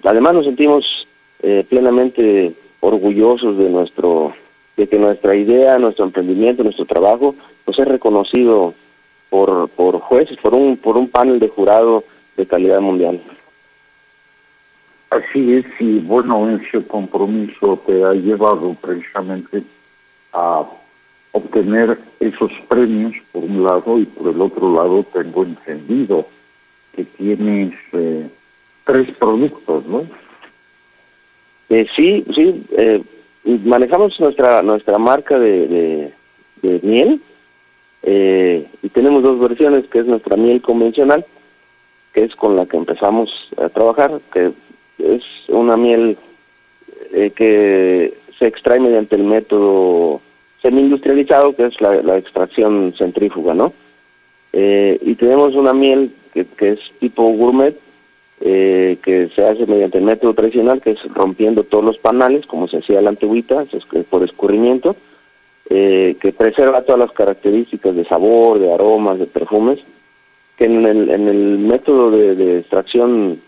además 0.04 0.34
nos 0.36 0.46
sentimos 0.46 1.08
eh, 1.44 1.66
plenamente 1.68 2.54
orgullosos 2.80 3.58
de 3.58 3.70
nuestro 3.70 4.34
de 4.78 4.88
que 4.88 4.98
nuestra 4.98 5.36
idea, 5.36 5.78
nuestro 5.78 6.06
emprendimiento, 6.06 6.64
nuestro 6.64 6.86
trabajo 6.86 7.36
pues 7.70 7.78
es 7.82 7.88
reconocido 7.88 8.74
por 9.30 9.70
por 9.70 10.00
jueces, 10.00 10.40
por 10.40 10.56
un 10.56 10.76
por 10.76 10.98
un 10.98 11.08
panel 11.08 11.40
de 11.40 11.50
jurado 11.50 12.04
de 12.36 12.48
calidad 12.48 12.82
mundial. 12.82 13.22
Así 15.12 15.54
es, 15.54 15.66
y 15.80 16.00
bueno, 16.00 16.50
ese 16.50 16.84
compromiso 16.88 17.80
te 17.86 18.04
ha 18.04 18.14
llevado 18.14 18.76
precisamente 18.82 19.62
a 20.34 20.64
obtener 21.32 22.00
esos 22.20 22.52
premios 22.68 23.14
por 23.32 23.44
un 23.44 23.64
lado 23.64 24.00
y 24.00 24.06
por 24.06 24.34
el 24.34 24.42
otro 24.42 24.74
lado 24.74 25.06
tengo 25.14 25.44
entendido 25.44 26.26
que 26.96 27.04
tienes 27.04 27.76
eh, 27.94 28.28
tres 28.84 29.16
productos, 29.16 29.86
¿no? 29.86 30.06
Eh, 31.70 31.86
sí, 31.96 32.26
sí, 32.34 32.66
eh, 32.72 33.04
manejamos 33.64 34.20
nuestra 34.20 34.64
nuestra 34.64 34.98
marca 34.98 35.38
de, 35.38 35.68
de, 35.68 36.14
de 36.64 36.80
miel 36.82 37.22
eh, 38.04 38.66
y 38.82 38.90
tenemos 38.90 39.24
dos 39.24 39.40
versiones, 39.40 39.86
que 39.88 40.00
es 40.00 40.06
nuestra 40.06 40.38
miel 40.38 40.62
convencional, 40.62 41.26
que 42.14 42.24
es 42.24 42.36
con 42.36 42.56
la 42.56 42.66
que 42.66 42.78
empezamos 42.78 43.32
a 43.58 43.70
trabajar, 43.70 44.20
que 44.32 44.52
es 45.00 45.24
una 45.48 45.78
miel 45.78 46.18
eh, 47.14 47.32
que 47.36 48.14
se 48.38 48.48
extrae 48.48 48.80
mediante 48.80 49.16
el 49.16 49.24
método 49.24 50.22
semi-industrializado, 50.62 51.56
que 51.56 51.66
es 51.66 51.80
la, 51.82 52.18
extracción 52.18 52.94
centrífuga, 52.98 53.54
¿no? 53.54 53.74
Eh, 54.54 54.98
y 55.02 55.16
tenemos 55.16 55.56
una 55.56 55.74
miel 55.74 56.12
que, 56.34 56.46
que 56.46 56.72
es 56.72 56.80
tipo 57.00 57.24
gourmet, 57.24 57.78
eh, 58.42 58.98
que 59.04 59.30
se 59.36 59.46
hace 59.46 59.66
mediante 59.66 59.98
el 59.98 60.06
método 60.06 60.34
tradicional, 60.34 60.82
que 60.82 60.92
es 60.92 61.04
rompiendo 61.14 61.64
todos 61.64 61.84
los 61.84 61.98
panales, 61.98 62.46
como 62.46 62.70
se 62.70 62.78
hacía 62.78 63.02
la 63.02 63.10
antigüita, 63.10 63.66
por 64.10 64.24
escurrimiento, 64.24 64.96
eh, 65.70 66.18
que 66.20 66.32
preserva 66.32 66.82
todas 66.82 67.00
las 67.00 67.12
características 67.12 67.96
de 67.96 68.06
sabor, 68.06 68.60
de 68.60 68.74
aromas, 68.74 69.20
de 69.20 69.28
perfumes, 69.28 69.80
que 70.58 70.66
en 70.66 70.86
el, 70.86 71.10
en 71.10 71.28
el 71.28 71.60
método 71.60 72.12
de, 72.12 72.60
extracción 72.60 73.40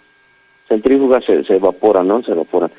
centrífuga 0.67 1.19
se, 1.21 1.43
se 1.43 1.55
evapora, 1.55 2.03
¿no? 2.03 2.23
Se 2.23 2.31
evapora. 2.31 2.69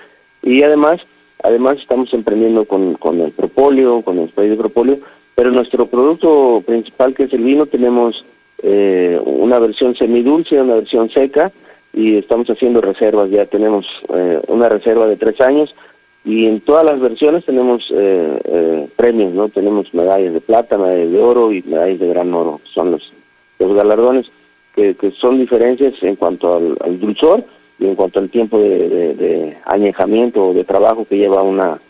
Y 0.42 0.62
además, 0.62 1.00
además 1.42 1.78
estamos 1.78 2.12
emprendiendo 2.14 2.64
con, 2.64 2.96
el 3.20 3.32
propóleo, 3.32 4.02
con 4.02 4.18
el 4.18 4.28
spray 4.28 4.48
de 4.48 4.56
propóleo, 4.56 4.98
pero 5.34 5.50
nuestro 5.50 5.86
producto 5.86 6.62
principal, 6.64 7.14
que 7.14 7.24
es 7.24 7.32
el 7.32 7.42
vino, 7.42 7.66
tenemos 7.66 8.24
eh, 8.62 9.20
una 9.24 9.58
versión 9.58 9.94
semidulce, 9.96 10.60
una 10.60 10.74
versión 10.74 11.10
seca, 11.10 11.52
y 11.92 12.16
estamos 12.16 12.48
haciendo 12.48 12.80
reservas, 12.80 13.30
ya 13.30 13.44
tenemos 13.46 13.86
eh, 14.14 14.40
una 14.48 14.68
reserva 14.68 15.06
de 15.06 15.16
tres 15.16 15.40
años 15.40 15.74
y 16.24 16.46
en 16.46 16.60
todas 16.60 16.84
las 16.84 17.00
versiones 17.00 17.44
tenemos 17.44 17.84
eh, 17.90 18.40
eh, 18.44 18.88
premios, 18.96 19.32
¿no? 19.32 19.48
Tenemos 19.48 19.92
medallas 19.92 20.32
de 20.32 20.40
plata, 20.40 20.78
medallas 20.78 21.10
de 21.10 21.18
oro 21.18 21.52
y 21.52 21.62
medallas 21.62 21.98
de 21.98 22.08
gran 22.08 22.32
oro, 22.32 22.60
son 22.72 22.92
los, 22.92 23.12
los 23.58 23.74
galardones 23.74 24.30
que, 24.74 24.94
que 24.94 25.10
son 25.10 25.38
diferencias 25.38 25.94
en 26.02 26.16
cuanto 26.16 26.54
al, 26.54 27.00
dulzor 27.00 27.44
y 27.78 27.86
en 27.86 27.96
cuanto 27.96 28.20
al 28.20 28.30
tiempo 28.30 28.58
de, 28.58 29.56
añejamiento 29.64 30.48
o 30.48 30.54
de 30.54 30.64
trabajo 30.64 31.04
que 31.04 31.18
lleva 31.18 31.42
una, 31.42 31.80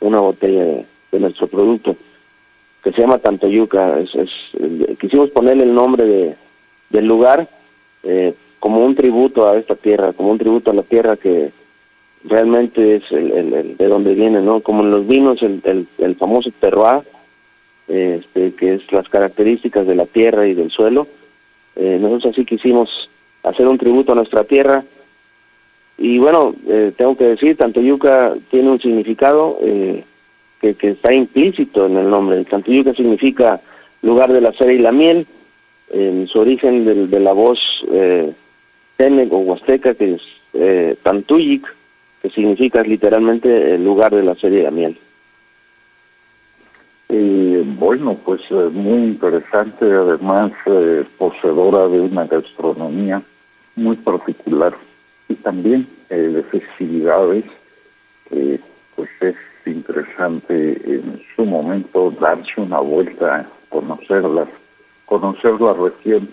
una 0.00 0.20
botella 0.20 0.84
de, 1.10 1.18
nuestro 1.18 1.46
producto, 1.46 1.96
que 2.82 2.92
se 2.92 3.00
llama 3.00 3.18
Tantoyuca. 3.18 3.98
Es, 4.00 4.14
es, 4.14 4.30
quisimos 5.00 5.30
ponerle 5.30 5.64
el 5.64 5.74
nombre 5.74 6.04
de, 6.04 6.36
del 6.90 7.06
lugar 7.06 7.48
eh, 8.02 8.34
como 8.60 8.84
un 8.84 8.94
tributo 8.94 9.48
a 9.48 9.56
esta 9.56 9.74
tierra, 9.74 10.12
como 10.12 10.30
un 10.30 10.38
tributo 10.38 10.70
a 10.70 10.74
la 10.74 10.82
tierra 10.82 11.16
que 11.16 11.50
realmente 12.24 12.96
es 12.96 13.10
el, 13.10 13.76
de 13.76 13.86
donde 13.86 14.14
viene, 14.14 14.40
¿no? 14.40 14.60
Como 14.60 14.82
en 14.82 14.90
los 14.90 15.06
vinos, 15.06 15.42
el, 15.42 15.86
el, 15.98 16.16
famoso 16.16 16.50
terroir, 16.60 17.02
este, 17.86 18.52
que 18.54 18.74
es 18.74 18.92
las 18.92 19.08
características 19.08 19.86
de 19.86 19.94
la 19.94 20.06
tierra 20.06 20.46
y 20.46 20.54
del 20.54 20.70
suelo. 20.70 21.06
Eh, 21.76 21.98
nosotros 22.00 22.32
así 22.32 22.44
quisimos 22.44 23.08
hacer 23.42 23.66
un 23.66 23.78
tributo 23.78 24.12
a 24.12 24.16
nuestra 24.16 24.44
tierra. 24.44 24.84
Y 25.96 26.18
bueno, 26.18 26.54
eh, 26.68 26.92
tengo 26.96 27.16
que 27.16 27.24
decir, 27.24 27.56
Tantoyuca 27.56 28.34
tiene 28.50 28.70
un 28.70 28.80
significado 28.80 29.58
eh, 29.62 30.04
que, 30.60 30.74
que 30.74 30.90
está 30.90 31.12
implícito 31.12 31.86
en 31.86 31.96
el 31.96 32.08
nombre. 32.10 32.44
Tantoyuca 32.44 32.94
significa 32.94 33.60
lugar 34.02 34.32
de 34.32 34.40
la 34.40 34.52
cera 34.52 34.72
y 34.72 34.78
la 34.78 34.92
miel, 34.92 35.26
en 35.90 36.26
su 36.26 36.40
origen 36.40 36.84
de, 36.84 37.06
de 37.06 37.20
la 37.20 37.32
voz 37.32 37.58
eh, 37.90 38.32
Tenec 38.96 39.32
o 39.32 39.38
Huasteca, 39.38 39.94
que 39.94 40.14
es 40.14 40.22
eh, 40.54 40.96
Tantuyic, 41.02 41.66
que 42.22 42.30
significa 42.30 42.82
literalmente 42.82 43.74
el 43.74 43.84
lugar 43.84 44.14
de 44.14 44.22
la 44.22 44.34
serie 44.34 44.64
de 44.64 44.70
miel. 44.70 44.98
Y 47.08 47.56
bueno, 47.78 48.16
pues 48.24 48.42
eh, 48.50 48.68
muy 48.72 49.04
interesante, 49.04 49.86
además 49.86 50.52
eh, 50.66 51.04
poseedora 51.16 51.88
de 51.88 52.00
una 52.00 52.26
gastronomía 52.26 53.22
muy 53.76 53.96
particular 53.96 54.74
y 55.28 55.34
también 55.34 55.86
eh, 56.10 56.16
de 56.16 56.42
festividades, 56.42 57.44
pues 58.94 59.08
es 59.20 59.36
interesante 59.64 60.72
en 60.84 61.22
su 61.34 61.46
momento 61.46 62.10
darse 62.20 62.60
una 62.60 62.80
vuelta, 62.80 63.48
conocerlas, 63.68 64.48
conocer 65.06 65.58
la 65.60 65.72
región 65.72 66.28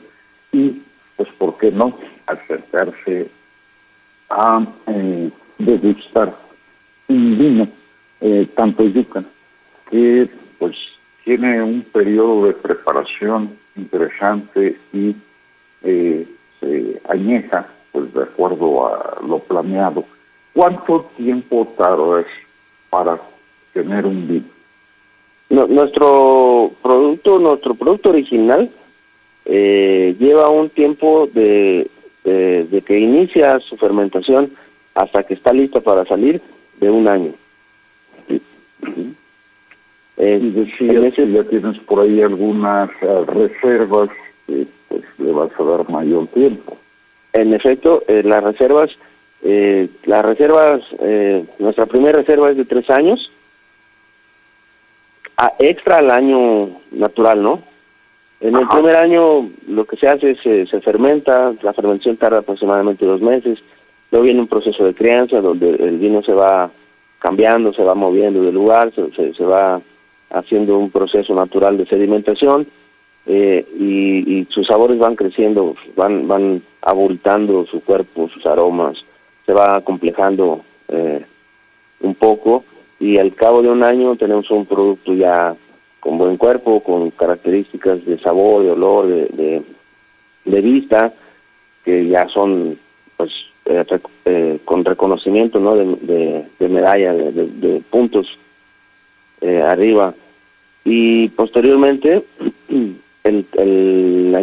y 0.52 0.82
pues 1.16 1.30
por 1.38 1.58
qué 1.58 1.72
no 1.72 1.98
acercarse 2.28 3.30
a 4.30 4.66
eh, 4.88 5.30
degustar 5.58 6.34
un 7.08 7.38
vino, 7.38 7.68
eh, 8.22 8.48
tanto 8.56 8.84
yuca, 8.84 9.24
que 9.90 10.30
pues 10.58 10.76
tiene 11.24 11.62
un 11.62 11.82
periodo 11.82 12.48
de 12.48 12.54
preparación 12.54 13.50
interesante 13.76 14.78
y 14.94 15.16
eh, 15.84 16.28
se 16.60 17.02
añeja 17.10 17.68
pues 17.92 18.14
de 18.14 18.24
acuerdo 18.24 18.88
a 18.88 19.22
lo 19.26 19.40
planeado. 19.40 20.06
¿Cuánto 20.54 21.10
tiempo 21.18 21.72
tardas 21.78 22.26
para 22.90 23.20
tener 23.74 24.06
un 24.06 24.28
vino? 24.28 24.46
nuestro 25.48 26.72
producto, 26.82 27.38
nuestro 27.38 27.76
producto 27.76 28.10
original 28.10 28.68
eh, 29.46 30.16
lleva 30.20 30.50
un 30.50 30.70
tiempo 30.70 31.30
de, 31.32 31.88
de, 32.24 32.82
que 32.82 32.98
inicia 32.98 33.60
su 33.60 33.78
fermentación 33.78 34.52
hasta 34.96 35.24
que 35.24 35.36
está 35.36 35.54
lista 35.54 35.82
para 35.82 36.06
salir 36.06 36.42
de 36.80 36.90
un 36.90 37.08
año. 37.08 37.34
Eh, 40.18 40.40
y 40.42 41.12
que 41.12 41.32
ya 41.32 41.44
tienes 41.44 41.78
por 41.80 42.00
ahí 42.00 42.22
algunas 42.22 42.90
eh, 43.02 43.26
reservas 43.28 44.10
pues 44.88 45.04
le 45.18 45.32
vas 45.32 45.52
a 45.60 45.64
dar 45.64 45.90
mayor 45.90 46.28
tiempo. 46.28 46.78
En 47.34 47.54
efecto, 47.54 48.04
eh, 48.08 48.24
las 48.24 48.42
reservas, 48.42 48.92
eh, 49.44 49.90
las 50.06 50.24
reservas, 50.24 50.82
nuestra 51.60 51.86
primera 51.86 52.20
reserva 52.20 52.50
es 52.52 52.58
de 52.58 52.64
tres 52.64 52.90
años, 52.90 53.30
a 55.36 55.52
extra 55.60 55.98
al 55.98 56.12
año 56.12 56.70
natural, 56.92 57.44
¿no? 57.44 57.62
En 58.40 58.56
el 58.56 58.68
primer 58.68 58.96
año 58.96 59.50
lo 59.68 59.86
que 59.86 59.98
se 59.98 60.08
hace 60.08 60.32
es 60.32 60.40
se, 60.40 60.66
se 60.68 60.80
fermenta, 60.80 61.54
la 61.62 61.74
fermentación 61.74 62.16
tarda 62.16 62.40
aproximadamente 62.40 63.06
dos 63.06 63.20
meses, 63.20 63.60
luego 64.16 64.24
viene 64.24 64.40
un 64.40 64.48
proceso 64.48 64.86
de 64.86 64.94
crianza 64.94 65.42
donde 65.42 65.72
el 65.72 65.98
vino 65.98 66.24
se 66.24 66.32
va 66.32 66.72
cambiando, 67.20 67.74
se 67.74 67.84
va 67.84 67.96
moviendo 67.96 68.42
de 68.42 68.52
lugar, 68.52 68.94
se, 68.94 69.34
se, 69.34 69.44
va 69.44 69.82
haciendo 70.30 70.78
un 70.78 70.90
proceso 70.90 71.36
natural 71.36 71.78
de 71.78 71.86
sedimentación 71.86 72.66
eh, 73.26 73.66
y, 73.78 74.48
sus 74.50 74.68
sabores 74.68 74.98
van 75.00 75.18
creciendo, 75.18 75.76
van, 75.98 76.30
van 76.30 76.62
abultando 76.82 77.66
su 77.66 77.82
cuerpo, 77.82 78.30
sus 78.30 78.46
aromas, 78.46 79.04
se 79.46 79.52
va 79.52 79.82
complejando 79.82 80.62
eh, 80.88 81.26
un 82.00 82.16
poco 82.16 82.64
y 83.02 83.18
al 83.18 83.34
cabo 83.34 83.62
de 83.62 83.70
un 83.70 83.84
año 83.84 84.16
tenemos 84.16 84.50
un 84.50 84.66
producto 84.66 85.14
ya 85.14 85.54
con 86.00 86.18
buen 86.18 86.38
cuerpo, 86.38 86.80
con 86.80 87.10
características 87.10 88.06
de 88.06 88.18
sabor, 88.20 88.64
de 88.64 88.72
olor, 88.72 89.08
de, 89.08 89.62
de, 90.46 90.62
vista, 90.62 91.12
que 91.84 92.08
ya 92.08 92.30
son 92.30 92.78
pues 93.18 93.32
eh, 93.68 93.84
eh, 94.26 94.60
con 94.64 94.86
reconocimiento 94.86 95.60
¿no? 95.60 95.76
de, 95.76 96.46
medalla, 96.60 97.14
de, 97.14 97.82
puntos 97.90 98.28
eh, 99.42 99.60
arriba. 99.60 100.14
Y 100.84 101.30
posteriormente, 101.30 102.24
el, 103.24 104.36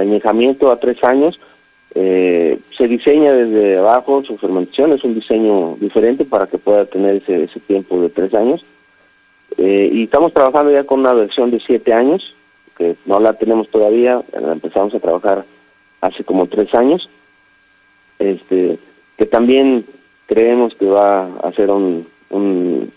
añejamiento 0.00 0.70
a 0.70 0.80
tres 0.80 1.04
años 1.04 1.38
se 1.92 2.88
diseña 2.88 3.32
desde 3.32 3.76
abajo, 3.76 4.22
su 4.24 4.38
fermentación 4.38 4.92
es 4.92 5.04
un 5.04 5.14
diseño 5.14 5.76
diferente 5.78 6.24
para 6.24 6.46
que 6.46 6.56
pueda 6.56 6.86
tener 6.86 7.16
ese, 7.16 7.44
ese 7.44 7.60
tiempo 7.60 8.00
de 8.00 8.08
tres 8.08 8.32
años 8.32 8.64
y 9.58 10.04
estamos 10.04 10.32
trabajando 10.32 10.72
ya 10.72 10.84
con 10.84 11.00
una 11.00 11.12
versión 11.12 11.50
de 11.50 11.60
siete 11.60 11.92
años, 11.92 12.34
que 12.78 12.96
no 13.04 13.20
la 13.20 13.34
tenemos 13.34 13.68
todavía, 13.68 14.22
la 14.40 14.52
empezamos 14.52 14.94
a 14.94 15.00
trabajar 15.00 15.44
hace 16.00 16.24
como 16.24 16.46
tres 16.46 16.72
años, 16.74 17.10
este, 18.20 18.78
que 19.16 19.26
también 19.26 19.84
creemos 20.26 20.74
que 20.76 20.86
va 20.86 21.26
a 21.42 21.52
ser 21.52 21.70
un, 21.70 22.06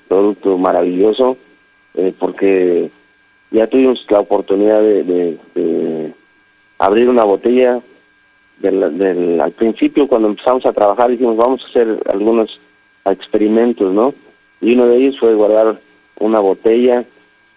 producto 0.07 0.59
maravilloso, 0.59 1.37
eh, 1.95 2.13
porque 2.19 2.91
ya 3.49 3.65
tuvimos 3.65 4.05
la 4.09 4.19
oportunidad 4.19 4.79
de, 4.79 5.03
de, 5.55 6.13
abrir 6.77 7.09
una 7.09 7.23
botella 7.23 7.81
del, 8.59 8.97
del, 8.97 9.41
al 9.41 9.51
principio 9.53 10.07
cuando 10.07 10.27
empezamos 10.27 10.65
a 10.67 10.73
trabajar 10.73 11.09
dijimos 11.09 11.37
vamos 11.37 11.63
a 11.63 11.67
hacer 11.67 11.99
algunos 12.07 12.59
experimentos, 13.05 13.91
¿no? 13.91 14.13
Y 14.61 14.73
uno 14.73 14.87
de 14.87 14.97
ellos 14.97 15.19
fue 15.19 15.33
guardar 15.33 15.79
una 16.19 16.39
botella 16.39 17.03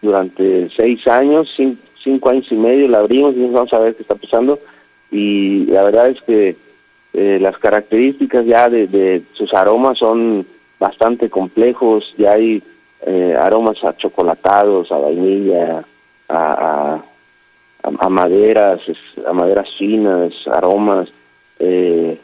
durante 0.03 0.71
seis 0.71 1.07
años, 1.07 1.53
cinco, 2.03 2.29
años 2.31 2.47
y 2.51 2.55
medio, 2.55 2.89
la 2.89 2.99
abrimos 2.99 3.37
y 3.37 3.47
vamos 3.47 3.73
a 3.73 3.79
ver 3.79 3.95
qué 3.95 4.03
está 4.03 4.15
pasando. 4.15 4.59
Y 5.11 5.67
la 5.67 5.85
verdad 5.85 6.09
es 6.09 6.21
que 6.23 6.57
eh, 7.13 7.39
las 7.41 7.57
características 7.59 8.45
ya 8.47 8.69
de, 8.69 9.23
sus 9.33 9.53
aromas 9.55 9.99
son 9.99 10.47
bastante 10.79 11.31
complejos, 11.31 12.15
ya 12.19 12.33
hay 12.33 12.63
eh, 13.07 13.35
aromas 13.39 13.83
a 13.85 13.97
chocolatados, 13.97 14.93
a 14.93 14.99
vainilla, 14.99 15.85
a, 16.29 17.01
a, 17.83 18.09
maderas, 18.09 18.81
a 19.27 19.33
maderas 19.33 19.69
finas, 19.79 20.33
aromas, 20.47 21.09
eh, 21.59 22.19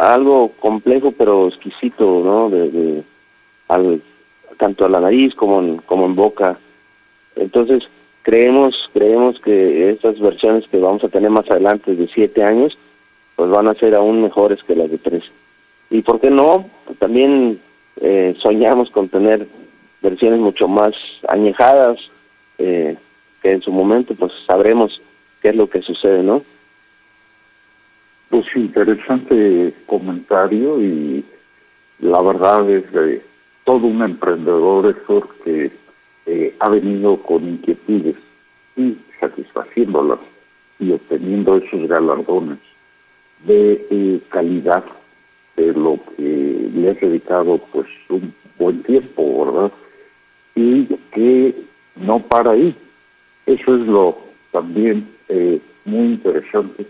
algo 0.00 0.52
complejo 0.58 1.12
pero 1.12 1.48
exquisito, 1.48 2.22
¿no? 2.24 2.48
De, 2.48 3.02
al, 3.68 4.00
tanto 4.56 4.84
a 4.84 4.88
la 4.88 5.00
nariz 5.00 5.34
como 5.34 5.60
en, 5.60 5.78
como 5.78 6.06
en 6.06 6.14
boca. 6.14 6.58
Entonces, 7.36 7.84
creemos 8.22 8.74
creemos 8.92 9.38
que 9.40 9.90
estas 9.90 10.18
versiones 10.18 10.66
que 10.68 10.78
vamos 10.78 11.04
a 11.04 11.08
tener 11.08 11.30
más 11.30 11.50
adelante 11.50 11.94
de 11.94 12.08
siete 12.08 12.42
años, 12.42 12.76
pues 13.38 13.50
van 13.50 13.68
a 13.68 13.74
ser 13.74 13.94
aún 13.94 14.20
mejores 14.20 14.64
que 14.64 14.74
las 14.74 14.90
de 14.90 14.98
tres. 14.98 15.22
Y 15.90 16.02
por 16.02 16.20
qué 16.20 16.28
no, 16.28 16.68
también 16.98 17.60
eh, 18.00 18.34
soñamos 18.42 18.90
con 18.90 19.08
tener 19.08 19.46
versiones 20.02 20.40
mucho 20.40 20.66
más 20.66 20.92
añejadas, 21.28 22.00
eh, 22.58 22.96
que 23.40 23.52
en 23.52 23.62
su 23.62 23.70
momento 23.70 24.16
pues 24.16 24.32
sabremos 24.44 25.00
qué 25.40 25.50
es 25.50 25.54
lo 25.54 25.70
que 25.70 25.82
sucede, 25.82 26.24
¿no? 26.24 26.42
Pues 28.28 28.44
interesante 28.56 29.72
comentario 29.86 30.82
y 30.82 31.24
la 32.00 32.20
verdad 32.20 32.68
es 32.68 32.90
de 32.90 33.22
todo 33.62 33.86
un 33.86 34.02
emprendedor, 34.02 34.86
Héctor, 34.88 35.28
que 35.44 35.70
eh, 36.26 36.56
ha 36.58 36.68
venido 36.68 37.18
con 37.18 37.48
inquietudes 37.48 38.16
y 38.76 38.96
satisfaciéndolas 39.20 40.18
y 40.80 40.90
obteniendo 40.90 41.56
esos 41.56 41.86
galardones 41.86 42.67
de 43.44 43.86
eh, 43.90 44.20
calidad 44.28 44.84
de 45.56 45.72
lo 45.72 45.98
que 46.16 46.70
le 46.74 46.90
ha 46.90 46.94
dedicado 46.94 47.58
pues 47.72 47.86
un 48.08 48.32
buen 48.58 48.82
tiempo, 48.82 49.44
¿verdad? 49.44 49.72
Y 50.54 50.86
que 51.12 51.54
no 51.96 52.20
para 52.20 52.52
ahí. 52.52 52.74
Eso 53.46 53.76
es 53.76 53.86
lo 53.86 54.18
también 54.50 55.08
eh, 55.28 55.60
muy 55.84 56.06
interesante. 56.06 56.86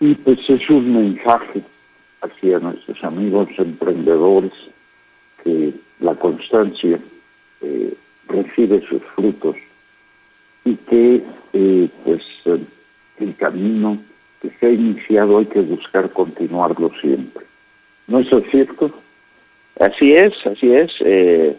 Y 0.00 0.14
pues 0.14 0.38
es 0.48 0.68
un 0.70 0.92
mensaje 0.92 1.62
hacia 2.20 2.58
nuestros 2.58 3.02
amigos 3.04 3.48
emprendedores 3.58 4.52
que 5.42 5.72
la 6.00 6.14
constancia 6.14 6.98
eh, 7.62 7.94
recibe 8.28 8.84
sus 8.86 9.02
frutos 9.14 9.56
y 10.64 10.74
que 10.74 11.22
eh, 11.52 11.88
pues 12.04 12.22
el 13.18 13.34
camino 13.36 13.98
que 14.40 14.50
se 14.50 14.66
ha 14.66 14.70
iniciado 14.70 15.38
hay 15.38 15.46
que 15.46 15.60
buscar 15.60 16.10
continuarlo 16.10 16.90
siempre. 17.00 17.44
¿No 18.06 18.20
es 18.20 18.28
cierto? 18.50 18.90
Así 19.78 20.12
es, 20.14 20.32
así 20.46 20.72
es. 20.72 20.92
Eh, 21.00 21.56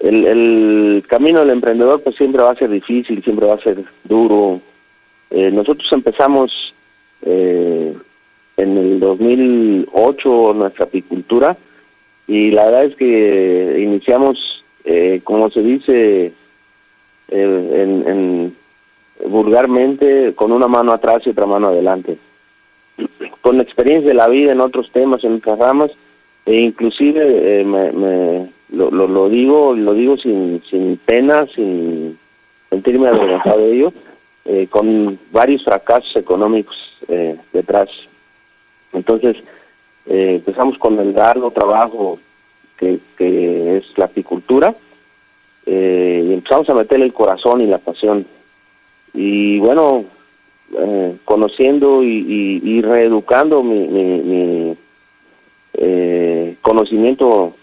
el, 0.00 0.26
el 0.26 1.04
camino 1.06 1.40
del 1.40 1.50
emprendedor 1.50 2.02
pues 2.02 2.16
siempre 2.16 2.42
va 2.42 2.50
a 2.50 2.56
ser 2.56 2.70
difícil, 2.70 3.22
siempre 3.22 3.46
va 3.46 3.54
a 3.54 3.60
ser 3.60 3.84
duro. 4.04 4.60
Eh, 5.30 5.50
nosotros 5.50 5.90
empezamos 5.92 6.74
eh, 7.22 7.94
en 8.56 8.76
el 8.76 9.00
2008 9.00 10.52
nuestra 10.54 10.84
apicultura 10.84 11.56
y 12.26 12.50
la 12.50 12.66
verdad 12.66 12.84
es 12.84 12.96
que 12.96 13.78
iniciamos, 13.80 14.64
eh, 14.84 15.20
como 15.24 15.50
se 15.50 15.62
dice 15.62 16.32
en, 17.28 18.04
en 18.06 18.56
vulgarmente, 19.26 20.32
con 20.34 20.52
una 20.52 20.68
mano 20.68 20.92
atrás 20.92 21.22
y 21.24 21.30
otra 21.30 21.46
mano 21.46 21.68
adelante. 21.68 22.18
Con 23.40 23.60
experiencia 23.60 24.08
de 24.08 24.14
la 24.14 24.28
vida 24.28 24.52
en 24.52 24.60
otros 24.60 24.90
temas, 24.90 25.24
en 25.24 25.34
otras 25.34 25.58
ramas, 25.58 25.90
e 26.46 26.60
inclusive 26.60 27.60
eh, 27.60 27.64
me, 27.64 28.48
lo, 28.70 28.90
lo, 28.90 29.28
digo 29.28 29.74
lo 29.74 29.94
digo 29.94 30.16
sin, 30.16 30.62
sin 30.68 30.96
pena, 30.98 31.46
sin 31.54 32.18
sentirme 32.70 33.08
avergonzado 33.08 33.58
de 33.58 33.72
ello, 33.74 33.92
eh, 34.44 34.66
con 34.68 35.18
varios 35.32 35.64
fracasos 35.64 36.14
económicos 36.16 36.76
eh, 37.08 37.36
detrás. 37.52 37.88
Entonces, 38.92 39.36
empezamos 40.06 40.76
con 40.78 40.98
el 41.00 41.14
largo 41.14 41.50
trabajo 41.50 42.18
que, 42.76 42.98
que 43.16 43.78
es 43.78 43.84
la 43.96 44.04
apicultura, 44.04 44.74
y 45.66 46.32
empezamos 46.32 46.68
a 46.68 46.74
meterle 46.74 47.06
el 47.06 47.12
corazón 47.14 47.62
y 47.62 47.66
la 47.66 47.78
pasión 47.78 48.26
y 49.14 49.58
bueno, 49.60 50.04
eh, 50.76 51.16
conociendo 51.24 52.02
y, 52.02 52.82
reeducando 52.82 53.62
mi, 53.62 54.76
eh, 55.74 56.56
conocimiento 56.60 57.54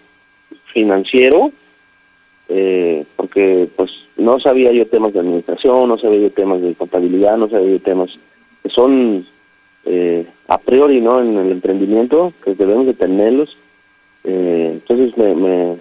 financiero, 0.68 1.52
eh, 2.48 3.04
porque 3.18 3.68
pues 3.76 3.92
no 4.16 4.40
sabía 4.40 4.72
yo 4.72 4.88
temas 4.88 5.14
de 5.14 5.20
administración, 5.20 5.90
no 5.90 5.98
sabía 5.98 6.20
yo 6.20 6.32
temas 6.32 6.62
de 6.62 6.74
contabilidad, 6.74 7.38
no 7.38 7.50
sabía 7.50 7.72
yo 7.72 7.80
temas 7.82 8.12
que 8.64 8.70
son 8.70 9.26
a 10.48 10.58
priori 10.60 11.02
no 11.02 11.22
en 11.22 11.38
el 11.38 11.52
emprendimiento, 11.52 12.34
que 12.44 12.54
debemos 12.54 12.86
de 12.86 12.94
tenerlos. 12.94 13.58
entonces 14.24 15.18
me, 15.18 15.34
me, 15.34 15.78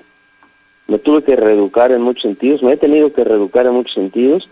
me 0.89 0.99
tuve 0.99 1.23
que 1.23 1.37
reeducar 1.37 1.93
en 1.93 2.03
muchos 2.03 2.23
sentidos, 2.23 2.63
me 2.63 2.73
he 2.73 2.77
tenido 2.77 3.13
que 3.13 3.25
reeducar 3.25 3.67
en 3.67 3.75
muchos 3.75 3.95
sentidos 3.95 4.49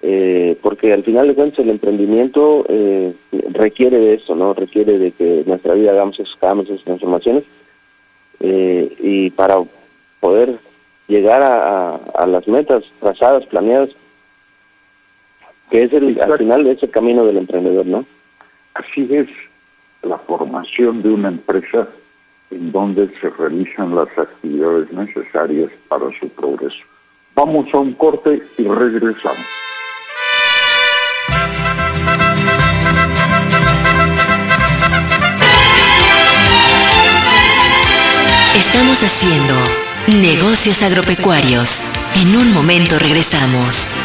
eh, 0.00 0.56
porque 0.62 0.92
al 0.92 1.02
final 1.02 1.26
de 1.26 1.34
cuentas 1.34 1.58
el 1.58 1.70
emprendimiento 1.70 2.64
eh, 2.68 3.14
requiere 3.50 3.98
de 3.98 4.14
eso, 4.14 4.34
¿no? 4.34 4.54
Requiere 4.54 4.98
de 4.98 5.10
que 5.10 5.40
en 5.40 5.48
nuestra 5.48 5.74
vida 5.74 5.90
hagamos 5.90 6.18
esos 6.20 6.36
cambios, 6.36 6.70
esas 6.70 6.84
transformaciones, 6.84 7.44
eh, 8.40 8.94
y 9.00 9.30
para 9.30 9.56
poder 10.20 10.58
llegar 11.08 11.42
a, 11.42 11.96
a, 11.96 12.26
las 12.26 12.46
metas 12.46 12.84
trazadas, 13.00 13.44
planeadas, 13.46 13.90
que 15.70 15.82
es 15.82 15.92
el, 15.92 16.20
al 16.20 16.38
final 16.38 16.64
de 16.64 16.72
ese 16.72 16.88
camino 16.88 17.24
del 17.24 17.38
emprendedor, 17.38 17.86
¿no? 17.86 18.04
Así 18.74 19.08
es 19.10 19.28
la 20.02 20.18
formación 20.18 21.02
de 21.02 21.10
una 21.10 21.28
empresa 21.28 21.88
en 22.50 22.70
donde 22.70 23.08
se 23.20 23.30
realizan 23.30 23.94
las 23.94 24.16
actividades 24.16 24.92
necesarias 24.92 25.70
para 25.88 26.06
su 26.18 26.28
progreso. 26.28 26.84
Vamos 27.34 27.66
a 27.74 27.78
un 27.78 27.92
corte 27.94 28.42
y 28.56 28.62
regresamos. 28.64 29.67
Estamos 38.78 39.02
haciendo 39.02 39.54
negocios 40.06 40.84
agropecuarios. 40.84 41.90
En 42.14 42.36
un 42.36 42.52
momento 42.52 42.96
regresamos. 42.96 43.96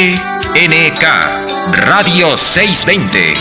XENK 0.00 1.04
Radio 1.84 2.34
620. 2.34 3.34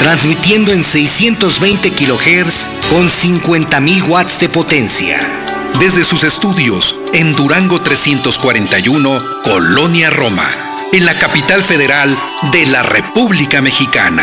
Transmitiendo 0.00 0.72
en 0.72 0.82
620 0.82 1.92
kHz 1.92 2.68
con 2.90 3.08
50.000 3.08 4.08
watts 4.08 4.40
de 4.40 4.48
potencia 4.48 5.41
desde 5.82 6.04
sus 6.04 6.22
estudios 6.22 7.00
en 7.12 7.34
Durango 7.34 7.82
341, 7.82 9.18
Colonia 9.42 10.10
Roma, 10.10 10.48
en 10.92 11.04
la 11.04 11.18
capital 11.18 11.60
federal 11.60 12.16
de 12.52 12.66
la 12.66 12.84
República 12.84 13.60
Mexicana. 13.60 14.22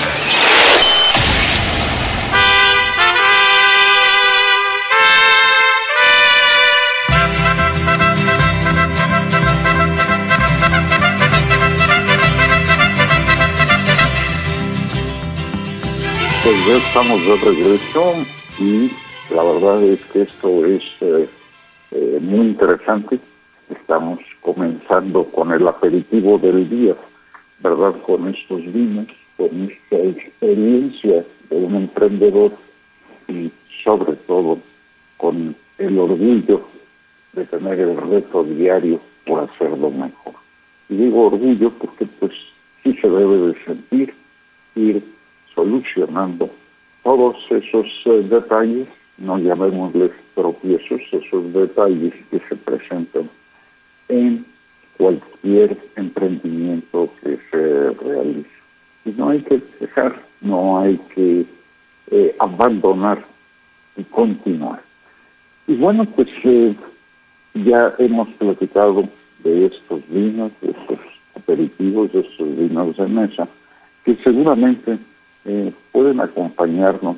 Pues 16.42 16.66
ya 16.66 16.76
estamos 16.76 17.20
de 17.26 17.36
regreso 17.36 18.14
y 18.58 18.90
la 19.34 19.42
verdad 19.42 19.82
es 19.82 20.00
que 20.06 20.22
esto 20.22 20.64
es 20.64 20.82
eh, 21.02 21.28
eh, 21.90 22.18
muy 22.18 22.46
interesante. 22.46 23.20
Estamos 23.68 24.20
comenzando 24.40 25.24
con 25.24 25.52
el 25.52 25.68
aperitivo 25.68 26.38
del 26.38 26.66
día, 26.70 26.94
¿verdad? 27.58 27.94
Con 28.06 28.28
estos 28.28 28.64
vinos, 28.72 29.08
con 29.36 29.70
esta 29.70 29.96
experiencia 29.96 31.26
de 31.50 31.56
un 31.56 31.76
emprendedor 31.76 32.52
y 33.28 33.50
sobre 33.84 34.16
todo 34.16 34.58
con 35.18 35.54
el 35.76 35.98
orgullo 35.98 36.62
de 37.34 37.44
tener 37.44 37.80
el 37.80 37.98
reto 37.98 38.44
diario 38.44 38.98
por 39.26 39.40
hacerlo 39.40 39.90
mejor. 39.90 40.32
Y 40.88 40.96
digo 40.96 41.26
orgullo 41.26 41.70
porque 41.70 42.06
pues 42.18 42.32
sí 42.82 42.94
se 42.94 43.10
debe 43.10 43.48
de 43.48 43.64
sentir 43.66 44.14
ir 44.74 45.19
solucionando 45.60 46.48
todos 47.02 47.36
esos 47.50 47.86
eh, 48.06 48.22
detalles, 48.30 48.88
no 49.18 49.38
llamémosles 49.38 50.12
tropiezos, 50.34 51.02
esos 51.12 51.52
detalles 51.52 52.14
que 52.30 52.40
se 52.48 52.56
presentan 52.56 53.28
en 54.08 54.44
cualquier 54.96 55.76
emprendimiento 55.96 57.10
que 57.22 57.38
se 57.50 57.90
realice. 57.90 58.48
Y 59.04 59.10
no 59.10 59.28
hay 59.30 59.40
que 59.40 59.60
dejar, 59.80 60.22
no 60.40 60.80
hay 60.80 60.98
que 61.14 61.44
eh, 62.10 62.34
abandonar 62.38 63.22
y 63.96 64.04
continuar. 64.04 64.80
Y 65.66 65.74
bueno, 65.74 66.06
pues 66.06 66.28
eh, 66.44 66.74
ya 67.52 67.94
hemos 67.98 68.28
platicado 68.30 69.06
de 69.44 69.66
estos 69.66 70.00
vinos, 70.08 70.52
de 70.62 70.70
estos 70.70 70.98
aperitivos, 71.36 72.12
de 72.12 72.20
estos 72.20 72.56
vinos 72.56 72.96
de 72.96 73.06
mesa, 73.06 73.46
que 74.04 74.16
seguramente 74.16 74.98
eh, 75.44 75.72
pueden 75.92 76.20
acompañarnos 76.20 77.16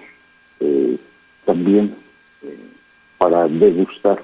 eh, 0.60 0.96
también 1.44 1.94
eh, 2.42 2.56
para 3.18 3.48
degustar 3.48 4.22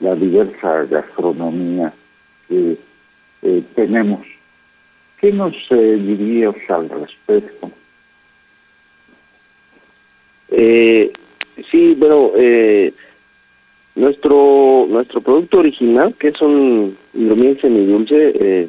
la 0.00 0.14
diversa 0.14 0.84
gastronomía 0.84 1.92
que 2.48 2.78
tenemos. 3.74 4.26
¿Qué 5.20 5.30
nos 5.30 5.52
dirías 5.68 6.54
al 6.70 6.88
respecto? 6.88 7.70
sí, 11.70 11.94
bueno, 11.98 12.32
nuestro 13.94 14.86
nuestro 14.88 15.20
producto 15.20 15.58
original, 15.58 16.14
que 16.18 16.28
es 16.28 16.40
un 16.40 16.96
hidromiel 17.14 17.60
semidulce, 17.60 18.32
eh, 18.34 18.68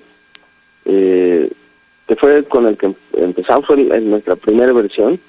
eh, 0.85 1.51
que 2.07 2.15
fue 2.15 2.43
con 2.43 2.67
el 2.67 2.77
que 2.77 2.93
empezamos 3.13 3.69
en 3.69 4.09
nuestra 4.09 4.35
primera 4.35 4.73
versión, 4.73 5.19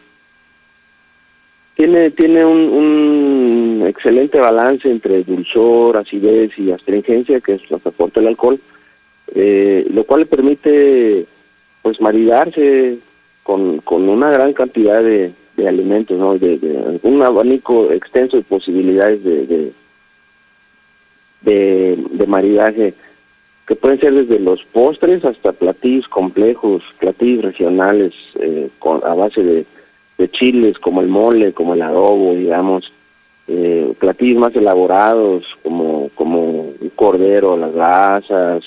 tiene 1.75 2.11
tiene 2.11 2.45
un, 2.45 3.85
excelente 3.87 4.39
balance 4.39 4.91
entre 4.91 5.23
dulzor, 5.25 5.97
acidez 5.97 6.57
y 6.59 6.71
astringencia, 6.71 7.41
que 7.41 7.55
es 7.55 7.71
lo 7.71 7.79
que 7.79 7.89
aporta 7.89 8.21
el 8.21 8.29
alcohol, 8.29 8.61
eh, 9.35 9.87
lo 9.91 10.05
cual 10.05 10.21
le 10.21 10.27
permite 10.27 11.27
pues 11.83 12.01
maridarse 12.01 12.99
con, 13.43 13.79
con 13.79 14.09
una 14.09 14.31
gran 14.31 14.53
cantidad 14.53 15.03
de, 15.03 15.33
de 15.57 15.69
alimentos, 15.69 16.19
¿no? 16.19 16.39
De, 16.39 16.99
un 17.03 17.23
abanico 17.23 17.91
extenso 17.91 18.37
de 18.37 18.43
posibilidades 18.43 19.23
de, 19.23 19.73
de, 21.43 21.97
de 22.11 22.27
maridaje 22.27 22.95
que 23.67 23.77
pueden 23.77 23.99
ser 23.99 24.13
desde 24.13 24.39
los 24.39 24.63
postres 24.65 25.25
hasta 25.25 25.53
platillos 25.53 26.09
complejos, 26.09 26.83
platillos 26.99 27.45
regionales 27.45 28.13
eh, 28.39 28.69
a 28.83 29.15
base 29.15 29.43
de, 29.43 29.67
chiles 30.33 30.79
como 30.79 31.01
el 31.01 31.09
mole, 31.09 31.53
como 31.53 31.75
el 31.75 31.83
adobo, 31.83 32.35
digamos, 32.35 32.93
eh, 33.47 33.93
más 34.37 34.57
elaborados 34.57 35.45
como 35.63 36.11
como 36.15 36.71
cordero, 36.95 37.57
las 37.57 37.75
grasas, 37.75 38.65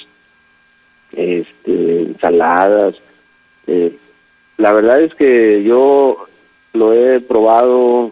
este, 1.14 2.02
ensaladas. 2.02 2.96
Eh, 3.66 3.96
la 4.58 4.74
verdad 4.74 5.02
es 5.02 5.16
que 5.16 5.64
yo 5.64 6.28
lo 6.74 6.94
he 6.94 7.20
probado 7.22 8.12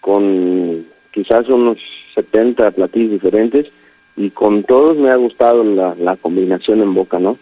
con 0.00 0.86
quizás 1.12 1.48
unos 1.48 1.78
70 2.14 2.70
platillos 2.72 3.12
diferentes 3.12 3.66
y 4.16 4.30
con 4.30 4.64
todos 4.64 4.96
me 4.98 5.10
ha 5.10 5.16
gustado 5.16 5.64
la, 5.64 5.94
la 5.94 6.16
combinación 6.16 6.80
en 6.82 6.94
boca, 6.94 7.18
¿no? 7.18 7.38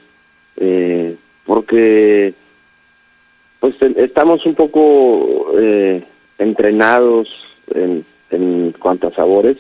Eh, 0.57 1.17
porque 1.45 2.35
pues 3.61 3.75
estamos 3.97 4.45
un 4.47 4.55
poco 4.55 5.51
eh, 5.59 6.03
entrenados 6.39 7.29
en, 7.75 8.05
en 8.31 8.73
cuanto 8.79 9.09
a 9.09 9.15
sabores 9.15 9.57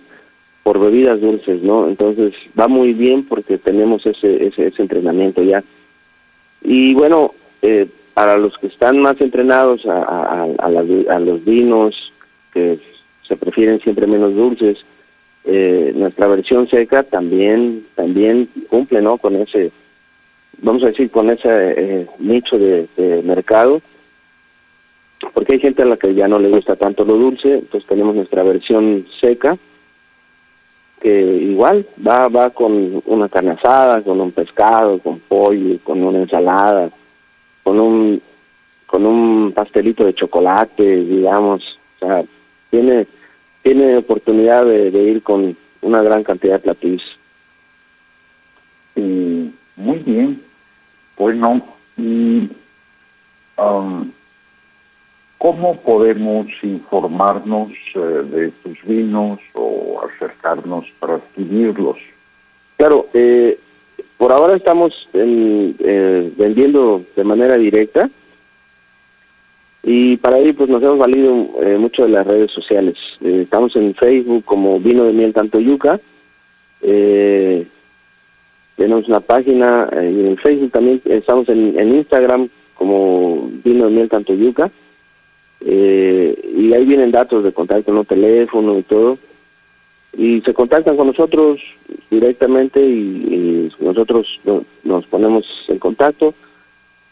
por 0.62 0.78
bebidas 0.78 1.20
dulces, 1.20 1.62
¿no? 1.62 1.88
Entonces 1.88 2.34
va 2.58 2.68
muy 2.68 2.92
bien 2.92 3.24
porque 3.24 3.58
tenemos 3.58 4.04
ese, 4.06 4.46
ese, 4.46 4.66
ese 4.66 4.82
entrenamiento 4.82 5.42
ya. 5.42 5.64
Y 6.62 6.94
bueno, 6.94 7.34
eh, 7.62 7.86
para 8.14 8.36
los 8.36 8.56
que 8.58 8.66
están 8.66 9.00
más 9.00 9.20
entrenados 9.20 9.86
a, 9.86 10.02
a, 10.02 10.42
a, 10.42 10.66
a 10.66 11.18
los 11.20 11.44
vinos, 11.44 12.12
que 12.52 12.78
se 13.26 13.36
prefieren 13.36 13.80
siempre 13.80 14.06
menos 14.06 14.34
dulces, 14.34 14.78
eh, 15.50 15.94
nuestra 15.96 16.26
versión 16.26 16.68
seca 16.68 17.04
también 17.04 17.86
también 17.94 18.50
cumple 18.68 19.00
no 19.00 19.16
con 19.16 19.34
ese 19.34 19.72
vamos 20.58 20.82
a 20.82 20.88
decir 20.88 21.10
con 21.10 21.30
ese 21.30 21.48
eh, 21.48 22.06
nicho 22.18 22.58
de, 22.58 22.86
mercado 23.24 23.80
porque 25.32 25.54
hay 25.54 25.60
gente 25.60 25.80
a 25.80 25.86
la 25.86 25.96
que 25.96 26.12
ya 26.12 26.28
no 26.28 26.38
le 26.38 26.50
gusta 26.50 26.76
tanto 26.76 27.02
lo 27.02 27.14
dulce 27.14 27.54
entonces 27.54 27.88
tenemos 27.88 28.14
nuestra 28.14 28.42
versión 28.42 29.06
seca 29.22 29.56
que 31.00 31.18
igual 31.18 31.86
va 32.06 32.28
va 32.28 32.50
con 32.50 33.02
una 33.06 33.30
carne 33.30 33.52
asada 33.52 34.02
con 34.02 34.20
un 34.20 34.32
pescado 34.32 34.98
con 34.98 35.18
pollo 35.18 35.78
con 35.82 36.04
una 36.04 36.18
ensalada 36.18 36.90
con 37.62 37.80
un 37.80 38.20
con 38.86 39.06
un 39.06 39.52
pastelito 39.52 40.04
de 40.04 40.12
chocolate 40.12 41.04
digamos 41.04 41.78
o 42.00 42.06
sea 42.06 42.22
tiene 42.68 43.06
tiene 43.68 43.98
oportunidad 43.98 44.64
de, 44.64 44.88
ir 44.88 45.22
con 45.22 45.54
una 45.82 46.00
gran 46.00 46.24
cantidad 46.24 46.54
de 46.54 46.60
platillos. 46.60 47.18
muy 48.96 49.98
bien. 49.98 50.40
Bueno, 51.18 51.62
y 51.98 52.48
um, 53.58 54.10
¿cómo 55.36 55.76
podemos 55.80 56.46
informarnos 56.62 57.72
eh, 57.94 57.98
de 57.98 58.50
tus 58.62 58.82
vinos 58.84 59.38
o 59.52 60.00
acercarnos 60.02 60.86
para 60.98 61.16
adquirirlos? 61.16 61.98
Claro, 62.78 63.08
eh, 63.12 63.58
por 64.16 64.32
ahora 64.32 64.56
estamos 64.56 65.10
eh, 65.12 66.32
vendiendo 66.38 67.04
de 67.14 67.24
manera 67.24 67.58
directa 67.58 68.08
y 69.90 70.18
para 70.18 70.38
ello 70.38 70.54
pues 70.54 70.68
nos 70.68 70.82
hemos 70.82 70.98
valido 70.98 71.48
eh, 71.62 71.78
mucho 71.78 72.02
de 72.02 72.10
las 72.10 72.26
redes 72.26 72.50
sociales. 72.52 72.94
Eh, 73.24 73.40
estamos 73.44 73.74
en 73.74 73.94
Facebook 73.94 74.44
como 74.44 74.78
Vino 74.78 75.04
de 75.04 75.14
Miel 75.14 75.32
Tanto 75.32 75.58
Yuca. 75.60 75.98
Eh, 76.82 77.66
tenemos 78.76 79.08
una 79.08 79.20
página 79.20 79.88
y 79.94 80.26
en 80.26 80.36
Facebook 80.36 80.72
también 80.72 81.00
estamos 81.06 81.48
en, 81.48 81.94
Instagram 81.94 82.50
como 82.74 83.48
Vino 83.64 83.86
de 83.86 83.92
Miel 83.92 84.10
Tanto 84.10 84.34
Yuca. 84.34 84.70
y 85.62 86.72
ahí 86.74 86.84
vienen 86.84 87.10
datos 87.10 87.42
de 87.42 87.52
contacto, 87.52 87.90
no 87.90 88.04
teléfono 88.04 88.78
y 88.78 88.82
todo. 88.82 89.16
Y 90.18 90.42
se 90.42 90.52
contactan 90.52 90.98
con 90.98 91.06
nosotros 91.06 91.62
directamente 92.10 92.78
y, 92.78 93.72
nosotros 93.80 94.38
nos 94.84 95.06
ponemos 95.06 95.46
en 95.68 95.78
contacto 95.78 96.34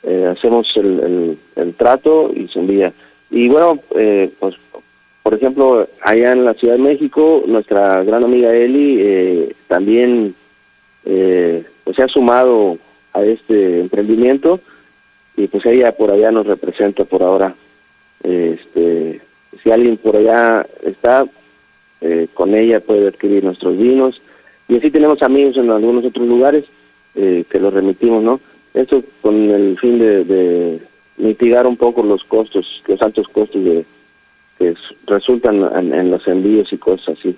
eh, 0.09 0.25
hacemos 0.25 0.69
el, 0.77 1.37
el, 1.57 1.75
trato 1.75 2.31
y 2.33 2.47
se 2.47 2.61
envía. 2.61 2.92
Y 3.29 3.49
bueno, 3.49 3.81
eh, 3.97 4.31
pues 4.38 4.55
por 5.25 5.35
ejemplo, 5.35 5.88
allá 6.01 6.31
en 6.31 6.45
la 6.45 6.55
Ciudad 6.55 6.75
de 6.75 6.83
México, 6.83 7.42
nuestra 7.45 8.05
gran 8.05 8.23
amiga 8.23 8.55
Eli 8.55 8.99
eh, 9.01 9.57
también 9.66 10.37
pues 11.03 11.97
se 11.97 12.03
ha 12.03 12.09
sumado 12.09 12.79
a 13.12 13.25
este 13.25 13.81
emprendimiento 13.81 14.61
y 15.37 15.47
pues 15.49 15.64
ella 15.66 15.92
por 15.92 16.11
allá 16.11 16.31
nos 16.31 16.47
representa 16.47 17.05
por 17.05 17.25
ahora. 17.25 17.55
Este, 18.23 19.21
si 19.62 19.71
alguien 19.71 19.97
por 19.97 20.16
allá 20.16 20.66
está, 20.85 21.27
con 22.35 22.55
ella 22.55 22.79
puede 22.81 23.09
adquirir 23.09 23.42
nuestros 23.42 23.77
vinos 23.77 24.21
y 24.69 24.77
así 24.77 24.90
tenemos 24.90 25.23
amigos 25.23 25.57
en 25.57 25.71
algunos 25.71 26.05
otros 26.05 26.27
lugares 26.27 26.64
que 27.14 27.59
los 27.61 27.73
remitimos, 27.73 28.23
¿no? 28.23 28.40
Esto 28.77 29.03
con 29.23 29.35
el 29.35 29.79
fin 29.79 29.99
de, 29.99 30.79
mitigar 31.17 31.67
un 31.67 31.79
poco 31.79 32.03
los 32.03 32.23
costos, 32.25 32.83
los 32.87 33.01
altos 33.01 33.27
costos 33.29 33.65
de, 33.65 33.87
que 34.59 34.75
resultan 35.07 35.65
en, 35.95 36.11
los 36.11 36.29
envíos 36.29 36.71
y 36.75 36.77
cosas 36.77 37.17
así. 37.19 37.35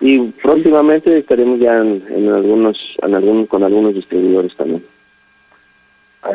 Y 0.00 0.18
próximamente 0.42 1.18
estaremos 1.18 1.60
ya 1.60 1.78
en, 1.78 2.28
algunos, 2.28 2.76
en 3.00 3.14
algún, 3.14 3.46
con 3.46 3.62
algunos 3.62 3.94
distribuidores 3.94 4.56
también. 4.56 4.82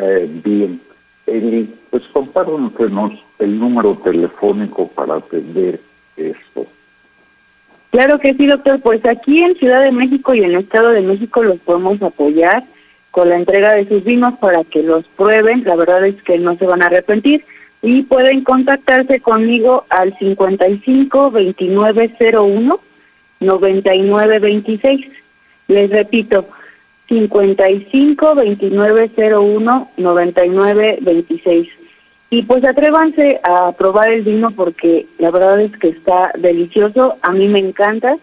Eh, 0.00 0.26
bien, 0.42 0.80
Eli, 1.26 1.68
pues 1.90 2.02
compártanos 2.10 3.12
el 3.38 3.58
número 3.58 4.00
telefónico 4.02 4.88
para 4.88 5.16
atender 5.16 5.78
esto. 6.16 6.64
Claro 7.90 8.18
que 8.18 8.32
sí, 8.32 8.46
doctor. 8.46 8.80
Pues 8.80 9.04
aquí 9.04 9.42
en 9.42 9.56
Ciudad 9.56 9.82
de 9.82 9.92
México 9.92 10.34
y 10.34 10.38
en 10.38 10.52
el 10.52 10.56
Estado 10.56 10.88
de 10.88 11.02
México 11.02 11.42
los 11.42 11.58
podemos 11.58 12.00
apoyar 12.00 12.64
con 13.16 13.30
la 13.30 13.36
entrega 13.36 13.72
de 13.72 13.88
sus 13.88 14.04
vinos 14.04 14.34
para 14.38 14.62
que 14.62 14.82
los 14.82 15.06
prueben. 15.16 15.64
La 15.64 15.74
verdad 15.74 16.06
es 16.06 16.22
que 16.22 16.36
no 16.36 16.54
se 16.58 16.66
van 16.66 16.82
a 16.82 16.86
arrepentir 16.86 17.46
y 17.80 18.02
pueden 18.02 18.44
contactarse 18.44 19.20
conmigo 19.20 19.86
al 19.88 20.14
55 20.18 21.30
2901 21.30 22.80
9926. 23.40 25.06
Les 25.68 25.88
repito, 25.88 26.46
55 27.08 28.34
2901 28.34 29.88
9926. 29.96 31.68
Y 32.28 32.42
pues 32.42 32.64
atrévanse 32.64 33.40
a 33.42 33.72
probar 33.72 34.10
el 34.10 34.24
vino 34.24 34.50
porque 34.50 35.06
la 35.16 35.30
verdad 35.30 35.58
es 35.62 35.74
que 35.78 35.88
está 35.88 36.32
delicioso, 36.36 37.16
a 37.22 37.32
mí 37.32 37.48
me 37.48 37.60
encanta. 37.60 38.18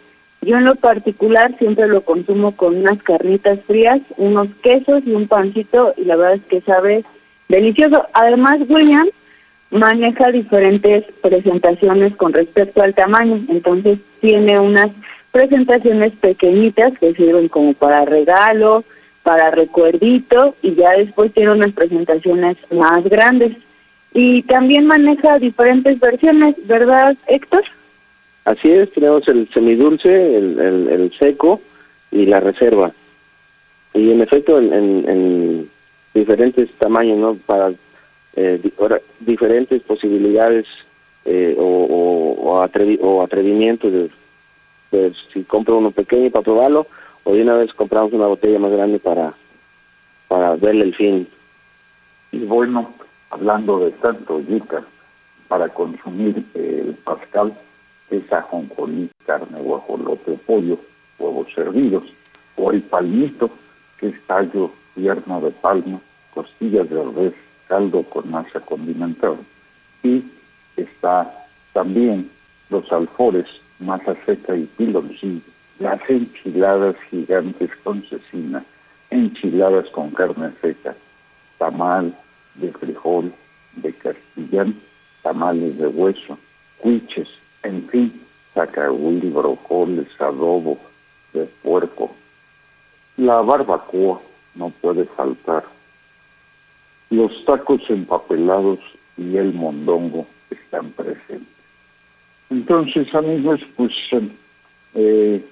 Yo 0.45 0.57
en 0.57 0.65
lo 0.65 0.75
particular 0.75 1.55
siempre 1.57 1.87
lo 1.87 2.01
consumo 2.01 2.55
con 2.55 2.75
unas 2.77 3.01
carnitas 3.01 3.59
frías, 3.65 4.01
unos 4.17 4.49
quesos 4.61 5.03
y 5.05 5.13
un 5.13 5.27
pancito 5.27 5.93
y 5.97 6.05
la 6.05 6.15
verdad 6.15 6.35
es 6.35 6.43
que 6.43 6.61
sabe 6.61 7.03
delicioso. 7.47 8.05
Además, 8.13 8.59
William 8.67 9.07
maneja 9.71 10.31
diferentes 10.31 11.05
presentaciones 11.21 12.15
con 12.15 12.33
respecto 12.33 12.81
al 12.81 12.93
tamaño, 12.93 13.41
entonces 13.47 13.99
tiene 14.19 14.59
unas 14.59 14.89
presentaciones 15.31 16.13
pequeñitas 16.13 16.97
que 16.99 17.13
sirven 17.13 17.47
como 17.47 17.73
para 17.73 18.05
regalo, 18.05 18.83
para 19.23 19.49
recuerdito 19.49 20.55
y 20.61 20.75
ya 20.75 20.91
después 20.91 21.33
tiene 21.33 21.51
unas 21.51 21.71
presentaciones 21.71 22.57
más 22.71 23.03
grandes. 23.05 23.53
Y 24.13 24.43
también 24.43 24.85
maneja 24.85 25.39
diferentes 25.39 25.99
versiones, 25.99 26.55
¿verdad, 26.67 27.15
Héctor? 27.27 27.63
Así 28.45 28.69
es, 28.69 28.91
tenemos 28.91 29.27
el 29.27 29.49
semidulce, 29.53 30.37
el, 30.37 30.59
el, 30.59 31.13
seco 31.17 31.61
y 32.11 32.25
la 32.25 32.41
reserva. 32.41 32.91
Y 33.93 34.11
en 34.11 34.21
efecto, 34.21 34.59
en, 34.59 34.73
en, 34.73 35.69
diferentes 36.13 36.69
tamaños, 36.73 37.17
¿no? 37.17 37.35
Para 37.45 37.73
eh, 38.35 38.61
diferentes 39.19 39.81
posibilidades 39.83 40.65
eh, 41.25 41.55
o, 41.57 41.63
o, 41.63 42.59
o, 43.01 43.21
atrevimientos 43.23 43.91
de, 44.91 45.13
si 45.31 45.43
compro 45.43 45.77
uno 45.77 45.91
pequeño 45.91 46.29
para 46.29 46.43
probarlo 46.43 46.85
o 47.23 47.33
de 47.33 47.41
una 47.41 47.55
vez 47.55 47.73
compramos 47.73 48.13
una 48.13 48.27
botella 48.27 48.59
más 48.59 48.71
grande 48.71 48.99
para, 48.99 49.33
para 50.27 50.55
verle 50.55 50.83
el 50.83 50.95
fin. 50.95 51.27
Y 52.31 52.39
bueno, 52.39 52.93
hablando 53.29 53.79
de 53.79 53.91
tanto 53.91 54.41
yuca, 54.41 54.83
para 55.47 55.69
consumir 55.69 56.43
el 56.55 56.95
pascal, 57.03 57.53
es 58.17 58.31
ajonjolí, 58.31 59.09
carne, 59.25 59.59
guajolote, 59.59 60.37
pollo, 60.45 60.77
huevos 61.19 61.47
servidos, 61.53 62.03
o 62.55 62.71
el 62.71 62.81
palmito, 62.81 63.49
que 63.97 64.09
es 64.09 64.21
tallo 64.27 64.71
tierno 64.95 65.41
de 65.41 65.51
palma, 65.51 65.99
costillas 66.33 66.89
de 66.89 67.03
res, 67.03 67.33
caldo 67.67 68.03
con 68.03 68.29
masa 68.29 68.59
condimentada. 68.59 69.37
Y 70.03 70.23
está 70.77 71.33
también 71.71 72.29
los 72.69 72.91
alfores, 72.91 73.47
masa 73.79 74.15
seca 74.25 74.55
y 74.55 74.65
piloncillo, 74.77 75.41
las 75.79 75.99
enchiladas 76.09 76.95
gigantes 77.09 77.71
con 77.83 78.03
cecina, 78.03 78.63
enchiladas 79.09 79.89
con 79.89 80.11
carne 80.11 80.51
seca, 80.61 80.95
tamal 81.57 82.13
de 82.55 82.71
frijol, 82.71 83.33
de 83.77 83.93
castillán, 83.93 84.75
tamales 85.21 85.77
de 85.77 85.87
hueso, 85.87 86.37
cuiches, 86.77 87.29
en 87.63 87.87
fin, 87.89 88.21
sacahuil, 88.53 89.31
brocoles, 89.31 90.07
adobo 90.19 90.77
de 91.33 91.45
puerco. 91.63 92.11
La 93.17 93.41
barbacoa 93.41 94.21
no 94.55 94.69
puede 94.69 95.05
faltar. 95.05 95.63
Los 97.09 97.45
tacos 97.45 97.81
empapelados 97.89 98.79
y 99.17 99.37
el 99.37 99.53
mondongo 99.53 100.27
están 100.49 100.91
presentes. 100.91 101.47
Entonces, 102.49 103.13
amigos, 103.15 103.61
pues 103.75 103.91
eh, 104.93 105.43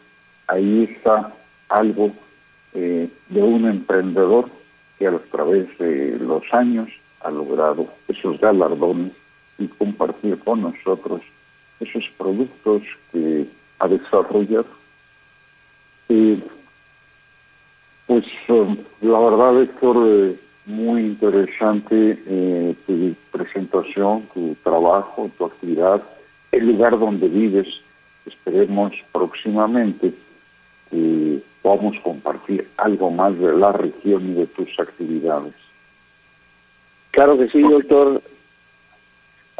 ahí 0.47 0.83
está 0.83 1.33
algo 1.69 2.11
eh, 2.73 3.09
de 3.29 3.41
un 3.41 3.67
emprendedor 3.67 4.49
que 4.99 5.07
a 5.07 5.17
través 5.31 5.77
de 5.77 6.17
los 6.19 6.43
años 6.53 6.89
ha 7.21 7.31
logrado 7.31 7.87
esos 8.07 8.39
galardones 8.39 9.13
y 9.57 9.67
compartir 9.67 10.37
con 10.39 10.61
nosotros 10.61 11.21
esos 11.81 12.09
productos 12.17 12.83
que 13.11 13.45
ha 13.79 13.87
desarrollado. 13.87 14.65
pues 18.07 18.25
um, 18.49 18.77
la 19.01 19.19
verdad, 19.19 19.61
Héctor, 19.61 19.97
eh, 20.07 20.35
muy 20.65 21.01
interesante 21.01 22.19
eh, 22.25 22.75
tu 22.85 23.15
presentación, 23.31 24.23
tu 24.33 24.55
trabajo, 24.63 25.31
tu 25.37 25.45
actividad, 25.45 26.03
el 26.51 26.67
lugar 26.67 26.99
donde 26.99 27.27
vives. 27.27 27.67
Esperemos 28.25 28.93
próximamente 29.11 30.13
que 30.89 31.41
podamos 31.61 31.99
compartir 32.01 32.67
algo 32.77 33.09
más 33.09 33.37
de 33.39 33.55
la 33.55 33.71
región 33.71 34.31
y 34.31 34.33
de 34.33 34.47
tus 34.47 34.79
actividades. 34.79 35.53
Claro 37.11 37.37
que 37.37 37.49
sí, 37.49 37.61
doctor. 37.61 38.21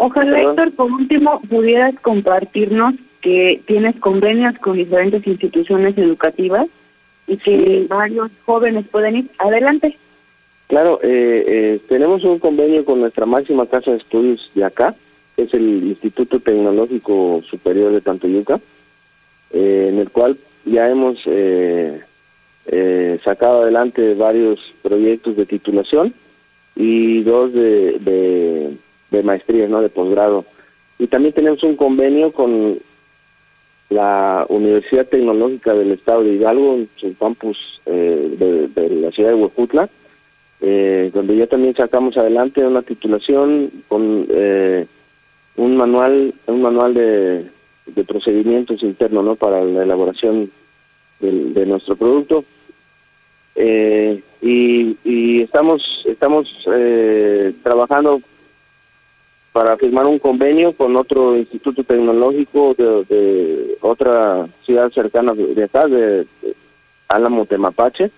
Ojalá, 0.04 0.42
Héctor, 0.42 0.72
por 0.72 0.92
último, 0.92 1.40
pudieras 1.48 1.94
compartirnos 2.02 2.96
que 3.22 3.62
tienes 3.68 3.96
convenios 3.98 4.58
con 4.58 4.76
diferentes 4.76 5.28
instituciones 5.28 5.96
educativas 5.96 6.68
y 7.28 7.38
que 7.38 7.86
varios 7.88 8.32
jóvenes 8.44 8.88
pueden 8.90 9.18
ir. 9.18 9.26
Adelante. 9.38 9.96
Claro, 10.66 11.00
eh, 11.04 11.44
eh, 11.46 11.80
tenemos 11.88 12.24
un 12.24 12.40
convenio 12.40 12.84
con 12.84 13.00
nuestra 13.00 13.28
máxima 13.28 13.68
casa 13.68 13.92
de 13.92 13.98
estudios 13.98 14.50
de 14.56 14.66
acá, 14.66 14.96
que 15.36 15.44
es 15.44 15.54
el 15.54 15.84
Instituto 15.84 16.40
Tecnológico 16.40 17.44
Superior 17.48 17.94
de 17.94 18.02
Tantoyuca, 18.02 18.60
eh, 19.52 19.90
en 19.92 20.00
el 20.00 20.10
cual 20.10 20.36
ya 20.66 20.90
hemos 20.90 21.20
sacado 23.24 23.62
adelante 23.62 24.16
varios 24.16 24.60
proyectos 24.82 25.36
de 25.36 25.46
titulación 25.46 26.12
y 26.76 27.22
dos 27.22 27.54
de, 27.54 28.00
de 28.00 28.78
de 29.12 29.24
maestría, 29.24 29.67
¿no? 29.67 29.82
De 29.82 29.89
posgrado. 29.89 30.45
Y 30.97 31.08
también 31.08 31.34
tenemos 31.34 31.62
un 31.63 31.76
convenio 31.76 32.32
con 32.32 32.80
la 33.91 34.45
Universidad 34.50 35.06
Tecnológica 35.06 35.74
del 35.74 35.91
Estado 35.91 36.24
de 36.24 36.34
Hidalgo, 36.34 36.76
en 36.76 36.89
su 36.95 37.15
campus 37.17 37.82
eh, 37.86 38.69
de, 38.74 38.89
la 38.89 39.12
ciudad 39.12 39.30
de 39.30 39.36
Huejutla, 39.36 39.89
eh, 40.62 41.12
donde 41.13 41.36
ya 41.36 41.47
también 41.47 41.76
sacamos 41.76 42.15
adelante 42.17 42.65
una 42.65 42.84
titulación 42.84 43.69
con 43.89 44.28
eh, 44.30 44.86
un 45.58 45.76
manual, 45.76 46.34
un 46.47 46.62
manual 46.62 46.93
de, 46.93 47.45
de 47.88 48.04
procedimientos 48.06 48.82
internos, 48.82 49.26
¿no? 49.26 49.36
Para 49.36 49.63
la 49.63 49.84
elaboración 49.84 50.50
de, 51.19 51.65
nuestro 51.65 51.95
producto. 51.95 52.45
y, 53.56 54.97
y 55.04 55.41
estamos 55.41 56.04
estamos 56.06 56.47
trabajando 57.62 58.21
para 59.52 59.76
firmar 59.78 60.08
un 60.08 60.20
convenio 60.20 60.72
con 60.74 60.96
otro 60.96 61.36
instituto 61.36 61.84
tecnológico 61.84 62.74
de, 62.74 63.78
otra 63.82 64.48
ciudad 64.66 64.90
cercana 64.92 65.34
de 65.34 65.64
acá, 65.64 65.88
de, 65.88 66.26
Álamo 67.10 67.46
Temapache, 67.46 68.10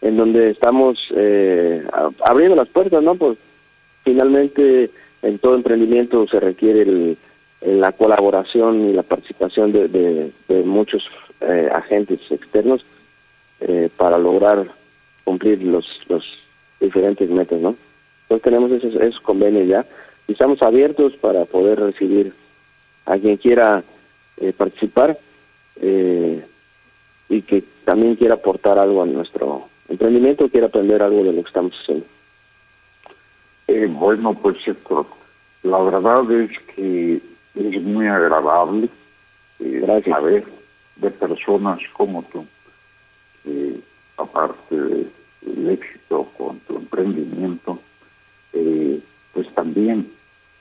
en 0.00 0.16
donde 0.16 0.50
estamos 0.50 0.98
eh, 1.16 1.84
abriendo 2.24 2.54
las 2.54 2.68
puertas, 2.68 3.02
¿no? 3.02 3.16
Pues 3.16 3.36
finalmente 4.04 4.90
en 5.22 5.38
todo 5.38 5.56
emprendimiento 5.56 6.28
se 6.28 6.38
requiere 6.38 7.16
la 7.62 7.90
colaboración 7.90 8.88
y 8.88 8.92
la 8.92 9.02
participación 9.02 9.72
de, 9.72 10.30
muchos 10.64 11.10
eh, 11.40 11.68
agentes 11.72 12.20
externos 12.30 12.84
eh, 13.60 13.88
para 13.96 14.18
lograr 14.18 14.66
cumplir 15.24 15.62
los, 15.64 15.86
los 16.08 16.24
diferentes 16.78 17.28
metas, 17.28 17.58
¿no? 17.60 17.74
Entonces 18.22 18.44
tenemos 18.44 18.70
esos, 18.70 18.94
esos 18.94 19.20
convenios 19.20 19.66
ya 19.66 19.84
estamos 20.28 20.62
abiertos 20.62 21.14
para 21.16 21.44
poder 21.44 21.80
recibir 21.80 22.32
a 23.06 23.16
quien 23.18 23.36
quiera 23.36 23.84
eh, 24.38 24.52
participar 24.52 25.18
eh, 25.80 26.44
y 27.28 27.42
que 27.42 27.62
también 27.84 28.16
quiera 28.16 28.34
aportar 28.34 28.78
algo 28.78 29.02
a 29.02 29.06
nuestro 29.06 29.68
emprendimiento, 29.88 30.48
quiera 30.48 30.66
aprender 30.66 31.02
algo 31.02 31.22
de 31.22 31.32
lo 31.32 31.42
que 31.42 31.48
estamos 31.48 31.72
haciendo. 31.80 32.04
Eh, 33.68 33.86
bueno, 33.88 34.34
pues 34.34 34.56
la 35.62 35.78
verdad 35.78 36.30
es 36.32 36.50
que 36.74 37.20
es 37.54 37.82
muy 37.82 38.06
agradable 38.06 38.88
saber 40.04 40.44
de 40.96 41.10
personas 41.10 41.80
como 41.92 42.22
tú, 42.24 42.44
que 43.42 43.80
aparte 44.16 44.76
del 44.76 45.70
éxito 45.70 46.28
con 46.36 46.58
tu 46.60 46.76
emprendimiento, 46.76 47.80
pues 49.32 49.54
también 49.54 50.10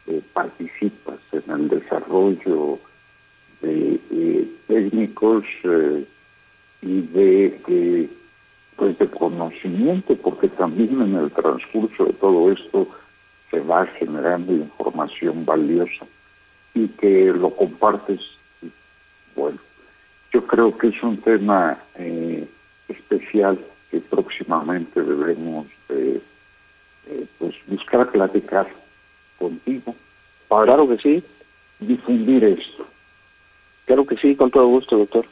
eh, 0.08 0.22
participas 0.34 1.18
en 1.32 1.51
el 1.51 1.68
desarrollo 1.68 2.78
de 3.60 3.99
eh, 4.12 4.47
técnicos 4.68 5.43
eh, 5.64 6.06
y 6.84 7.01
de 7.01 8.08
pues 8.76 8.99
de 8.99 9.08
conocimiento 9.08 10.16
porque 10.18 10.47
también 10.47 11.01
en 11.01 11.16
el 11.16 11.32
transcurso 11.32 12.06
de 12.06 12.14
todo 12.14 12.51
esto 12.51 12.88
se 13.49 13.62
va 13.62 13.88
generando 13.88 14.53
información 14.53 15.43
valiosa 15.43 16.06
y 16.76 16.88
que 16.89 17.34
lo 17.34 17.49
compartes 17.49 18.20
bueno 19.36 19.58
yo 20.32 20.45
creo 20.45 20.78
que 20.78 20.89
es 20.89 21.01
un 21.01 21.18
tema 21.18 21.80
especial 22.88 23.58
que 23.89 24.01
próximamente 24.01 25.01
debemos 25.01 25.66
pues 27.39 27.56
buscar 27.66 28.12
platicar 28.12 28.68
contigo 29.38 29.96
Claro 30.48 30.88
que 30.88 30.98
sí, 30.98 31.24
difundir 31.80 32.44
esto. 32.44 32.86
claro 33.86 34.06
que 34.06 34.16
sí, 34.16 34.36
con 34.36 34.50
todo 34.50 34.68
gusto, 34.68 34.98
doctor. 34.98 35.26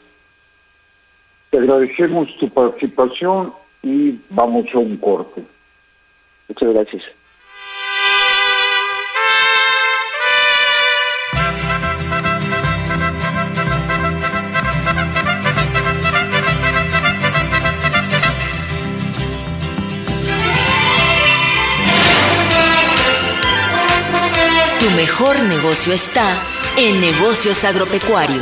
Te 1.50 1.60
agradecemos 1.60 2.36
tu 2.40 2.50
participación 2.50 3.54
y 3.82 4.20
vamos 4.30 4.66
a 4.74 4.80
un 4.80 4.98
corte. 4.98 5.44
Muchas 6.50 6.74
gracias. 6.74 7.04
Negocio 25.58 25.94
está 25.94 26.36
en 26.78 27.00
negocios 27.00 27.64
agropecuarios. 27.64 28.42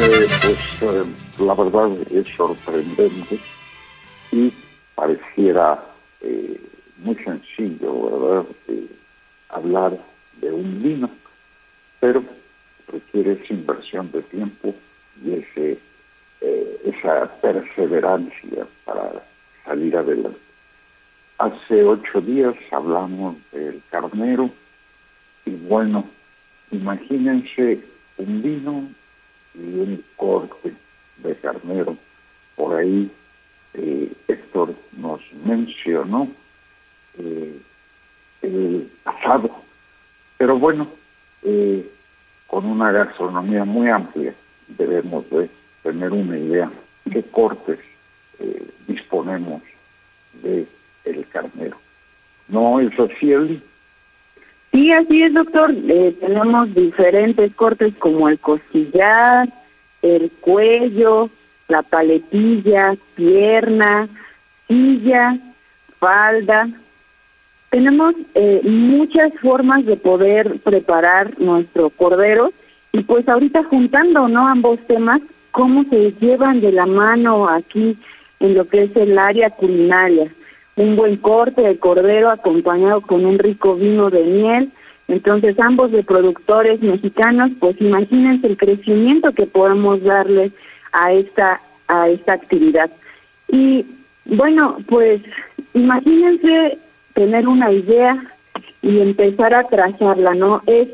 pues 0.00 0.82
eh, 0.82 1.04
la 1.40 1.54
verdad 1.54 1.90
es 2.10 2.26
sorprendente 2.28 3.38
y 4.32 4.50
pareciera 4.94 5.78
eh, 6.22 6.58
muy 6.98 7.14
sencillo, 7.16 8.18
¿verdad? 8.18 8.46
Eh, 8.68 8.86
hablar 9.50 9.98
de 10.40 10.52
un 10.52 10.82
vino, 10.82 11.10
pero 11.98 12.22
requiere 12.90 13.32
esa 13.32 13.52
inversión 13.52 14.10
de 14.10 14.22
tiempo 14.22 14.74
y 15.22 15.34
ese, 15.34 15.78
eh, 16.40 16.80
esa 16.86 17.30
perseverancia 17.40 18.66
para 18.86 19.22
salir 19.66 19.96
adelante. 19.96 20.38
Hace 21.36 21.84
ocho 21.84 22.22
días 22.22 22.54
hablamos 22.70 23.36
del 23.52 23.82
carnero 23.90 24.48
y 25.44 25.50
bueno, 25.50 26.06
imagínense 26.70 27.80
un 28.16 28.42
vino 28.42 28.88
y 29.54 29.78
un 29.78 30.04
corte 30.16 30.72
de 31.18 31.36
carnero. 31.36 31.96
Por 32.56 32.76
ahí 32.76 33.10
eh, 33.74 34.12
Héctor 34.28 34.74
nos 34.96 35.20
mencionó 35.44 36.28
eh, 37.18 37.56
el 38.42 38.90
asado, 39.04 39.50
pero 40.38 40.58
bueno, 40.58 40.88
eh, 41.42 41.88
con 42.46 42.66
una 42.66 42.90
gastronomía 42.90 43.64
muy 43.64 43.88
amplia 43.88 44.34
debemos 44.68 45.28
de 45.30 45.48
tener 45.82 46.12
una 46.12 46.38
idea 46.38 46.70
de 47.04 47.22
cortes 47.22 47.78
eh, 48.38 48.66
disponemos 48.86 49.62
de 50.42 50.66
el 51.04 51.26
carnero. 51.28 51.76
¿No 52.48 52.80
es 52.80 52.98
así, 52.98 53.32
Eli? 53.32 53.62
Sí, 54.72 54.92
así 54.92 55.22
es, 55.22 55.34
doctor. 55.34 55.74
Eh, 55.88 56.14
tenemos 56.20 56.72
diferentes 56.74 57.52
cortes 57.54 57.94
como 57.98 58.28
el 58.28 58.38
costillar, 58.38 59.48
el 60.02 60.30
cuello, 60.40 61.28
la 61.68 61.82
paletilla, 61.82 62.96
pierna, 63.14 64.08
silla, 64.68 65.38
falda. 65.98 66.68
Tenemos 67.70 68.14
eh, 68.34 68.60
muchas 68.64 69.32
formas 69.40 69.84
de 69.86 69.96
poder 69.96 70.58
preparar 70.60 71.40
nuestro 71.40 71.90
cordero 71.90 72.52
y 72.92 73.02
pues 73.02 73.28
ahorita 73.28 73.64
juntando 73.64 74.28
no 74.28 74.48
ambos 74.48 74.80
temas, 74.86 75.20
cómo 75.50 75.84
se 75.84 76.12
llevan 76.20 76.60
de 76.60 76.72
la 76.72 76.86
mano 76.86 77.48
aquí 77.48 77.96
en 78.40 78.54
lo 78.54 78.68
que 78.68 78.84
es 78.84 78.96
el 78.96 79.18
área 79.18 79.50
culinaria 79.50 80.30
un 80.80 80.96
buen 80.96 81.16
corte 81.16 81.60
de 81.62 81.78
cordero 81.78 82.30
acompañado 82.30 83.02
con 83.02 83.26
un 83.26 83.38
rico 83.38 83.76
vino 83.76 84.08
de 84.10 84.24
miel. 84.24 84.70
Entonces, 85.08 85.58
ambos 85.60 85.92
de 85.92 86.02
productores 86.02 86.80
mexicanos, 86.80 87.50
pues 87.60 87.80
imagínense 87.80 88.46
el 88.46 88.56
crecimiento 88.56 89.32
que 89.32 89.46
podemos 89.46 90.02
darle 90.02 90.52
a 90.92 91.12
esta 91.12 91.60
a 91.88 92.08
esta 92.08 92.34
actividad. 92.34 92.90
Y 93.48 93.84
bueno, 94.24 94.78
pues 94.86 95.20
imagínense 95.74 96.78
tener 97.14 97.48
una 97.48 97.72
idea 97.72 98.24
y 98.80 99.00
empezar 99.00 99.52
a 99.54 99.64
trazarla, 99.64 100.34
¿no? 100.34 100.62
Es 100.66 100.88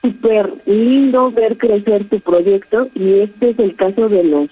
súper 0.00 0.50
lindo 0.66 1.30
ver 1.30 1.58
crecer 1.58 2.04
tu 2.04 2.20
proyecto 2.20 2.88
y 2.94 3.20
este 3.20 3.50
es 3.50 3.58
el 3.58 3.74
caso 3.74 4.08
de 4.08 4.24
los 4.24 4.48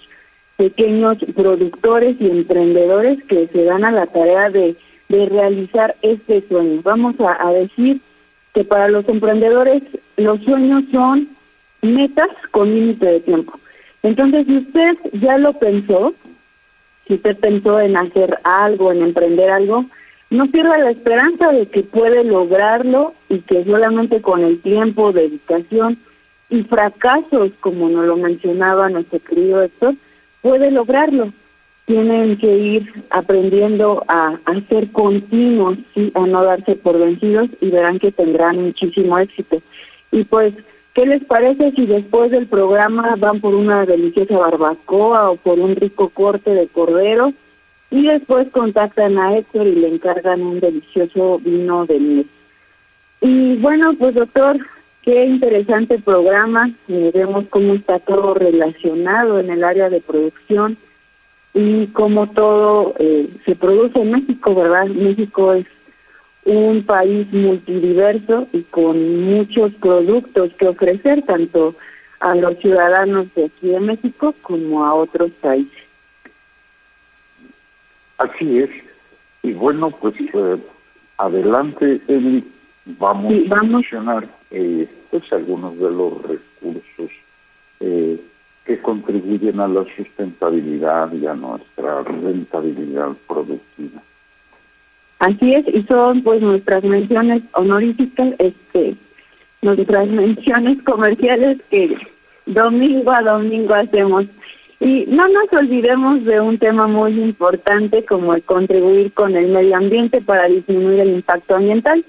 pequeños 0.58 1.18
productores 1.36 2.16
y 2.20 2.26
emprendedores 2.26 3.22
que 3.24 3.46
se 3.46 3.62
dan 3.62 3.84
a 3.84 3.92
la 3.92 4.06
tarea 4.06 4.50
de, 4.50 4.74
de 5.08 5.26
realizar 5.26 5.94
este 6.02 6.42
sueño. 6.48 6.80
Vamos 6.82 7.14
a, 7.20 7.52
decir 7.52 8.00
que 8.52 8.64
para 8.64 8.88
los 8.88 9.08
emprendedores 9.08 9.84
los 10.16 10.42
sueños 10.42 10.82
son 10.90 11.28
metas 11.80 12.28
con 12.50 12.74
límite 12.74 13.06
de 13.06 13.20
tiempo. 13.20 13.58
Entonces, 14.02 14.46
si 14.46 14.56
usted 14.58 14.96
ya 15.12 15.38
lo 15.38 15.52
pensó, 15.52 16.12
si 17.06 17.14
usted 17.14 17.36
pensó 17.36 17.78
en 17.80 17.96
hacer 17.96 18.40
algo, 18.42 18.90
en 18.90 19.02
emprender 19.02 19.50
algo, 19.50 19.84
no 20.30 20.48
pierda 20.48 20.76
la 20.76 20.90
esperanza 20.90 21.52
de 21.52 21.66
que 21.66 21.84
puede 21.84 22.24
lograrlo 22.24 23.14
y 23.28 23.38
que 23.38 23.64
solamente 23.64 24.20
con 24.20 24.42
el 24.42 24.60
tiempo, 24.60 25.12
dedicación 25.12 25.98
y 26.50 26.64
fracasos, 26.64 27.52
como 27.60 27.88
nos 27.88 28.06
lo 28.06 28.16
mencionaba 28.16 28.88
nuestro 28.88 29.20
querido 29.20 29.62
Héctor, 29.62 29.94
puede 30.42 30.70
lograrlo. 30.70 31.32
Tienen 31.86 32.36
que 32.36 32.54
ir 32.54 32.92
aprendiendo 33.10 34.04
a, 34.08 34.38
a 34.44 34.60
ser 34.68 34.90
continuos, 34.90 35.78
¿sí? 35.94 36.12
a 36.14 36.26
no 36.26 36.44
darse 36.44 36.76
por 36.76 36.98
vencidos 36.98 37.48
y 37.60 37.70
verán 37.70 37.98
que 37.98 38.12
tendrán 38.12 38.62
muchísimo 38.62 39.18
éxito. 39.18 39.62
Y 40.12 40.24
pues, 40.24 40.52
¿qué 40.92 41.06
les 41.06 41.24
parece 41.24 41.72
si 41.72 41.86
después 41.86 42.30
del 42.30 42.46
programa 42.46 43.16
van 43.16 43.40
por 43.40 43.54
una 43.54 43.86
deliciosa 43.86 44.36
barbacoa 44.36 45.30
o 45.30 45.36
por 45.36 45.58
un 45.58 45.76
rico 45.76 46.10
corte 46.10 46.50
de 46.54 46.66
cordero 46.66 47.32
y 47.90 48.06
después 48.06 48.48
contactan 48.50 49.16
a 49.16 49.38
Héctor 49.38 49.66
y 49.66 49.76
le 49.76 49.88
encargan 49.88 50.42
un 50.42 50.60
delicioso 50.60 51.38
vino 51.38 51.86
de 51.86 51.98
miel? 51.98 52.26
Y 53.20 53.56
bueno, 53.56 53.94
pues 53.98 54.14
doctor, 54.14 54.58
Qué 55.08 55.24
interesante 55.24 55.98
programa. 55.98 56.70
Vemos 56.86 57.46
cómo 57.48 57.72
está 57.72 57.98
todo 57.98 58.34
relacionado 58.34 59.40
en 59.40 59.48
el 59.48 59.64
área 59.64 59.88
de 59.88 60.02
producción 60.02 60.76
y 61.54 61.86
cómo 61.86 62.28
todo 62.28 62.94
eh, 62.98 63.26
se 63.46 63.56
produce 63.56 64.02
en 64.02 64.10
México, 64.10 64.54
¿verdad? 64.54 64.84
México 64.84 65.54
es 65.54 65.64
un 66.44 66.84
país 66.84 67.26
multidiverso 67.32 68.48
y 68.52 68.64
con 68.64 69.24
muchos 69.24 69.72
productos 69.76 70.52
que 70.58 70.68
ofrecer 70.68 71.22
tanto 71.22 71.74
a 72.20 72.34
los 72.34 72.58
ciudadanos 72.58 73.34
de 73.34 73.46
aquí 73.46 73.68
de 73.68 73.80
México 73.80 74.34
como 74.42 74.84
a 74.84 74.92
otros 74.92 75.30
países. 75.40 75.84
Así 78.18 78.58
es. 78.58 78.70
Y 79.42 79.54
bueno, 79.54 79.90
pues 79.90 80.16
eh, 80.20 80.58
adelante, 81.16 81.98
Eli, 82.08 82.44
vamos, 82.98 83.32
Sí, 83.32 83.44
vamos. 83.48 83.64
a 83.64 83.76
mencionar 83.76 84.28
eh, 84.50 84.88
pues 85.10 85.32
algunos 85.32 85.78
de 85.78 85.90
los 85.90 86.22
recursos 86.22 87.10
eh, 87.80 88.20
que 88.64 88.78
contribuyen 88.80 89.60
a 89.60 89.68
la 89.68 89.84
sustentabilidad 89.96 91.12
y 91.12 91.26
a 91.26 91.34
nuestra 91.34 92.02
rentabilidad 92.02 93.10
productiva. 93.26 94.02
Así 95.20 95.54
es, 95.54 95.66
y 95.68 95.82
son 95.84 96.22
pues 96.22 96.40
nuestras 96.40 96.84
menciones 96.84 97.42
honoríficas, 97.52 98.34
este, 98.38 98.94
nuestras 99.62 100.06
menciones 100.08 100.82
comerciales 100.82 101.58
que 101.70 101.96
domingo 102.46 103.10
a 103.10 103.22
domingo 103.22 103.74
hacemos. 103.74 104.26
Y 104.80 105.06
no 105.08 105.26
nos 105.28 105.52
olvidemos 105.52 106.24
de 106.24 106.40
un 106.40 106.56
tema 106.58 106.86
muy 106.86 107.20
importante 107.20 108.04
como 108.04 108.34
el 108.34 108.42
contribuir 108.44 109.12
con 109.12 109.34
el 109.34 109.48
medio 109.48 109.76
ambiente 109.76 110.20
para 110.20 110.46
disminuir 110.46 111.00
el 111.00 111.14
impacto 111.14 111.56
ambiental. 111.56 112.04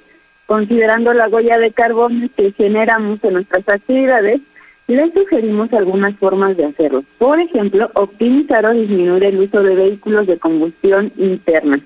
Considerando 0.50 1.14
la 1.14 1.28
huella 1.28 1.60
de 1.60 1.70
carbono 1.70 2.28
que 2.36 2.52
generamos 2.54 3.24
en 3.24 3.34
nuestras 3.34 3.70
actividades, 3.70 4.42
les 4.88 5.14
sugerimos 5.14 5.72
algunas 5.74 6.16
formas 6.16 6.58
de 6.58 6.66
hacerlo. 6.66 7.04
Por 7.20 7.40
ejemplo, 7.40 7.92
optimizar 7.94 8.66
o 8.66 8.74
disminuir 8.74 9.26
el 9.26 9.42
uso 9.42 9.62
de 9.62 9.76
vehículos 9.76 10.26
de 10.26 10.40
combustión 10.40 11.12
interna. 11.18 11.80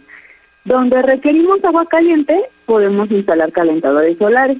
Donde 0.63 1.01
requerimos 1.01 1.61
agua 1.65 1.85
caliente, 1.87 2.41
podemos 2.65 3.11
instalar 3.11 3.51
calentadores 3.51 4.17
solares. 4.17 4.59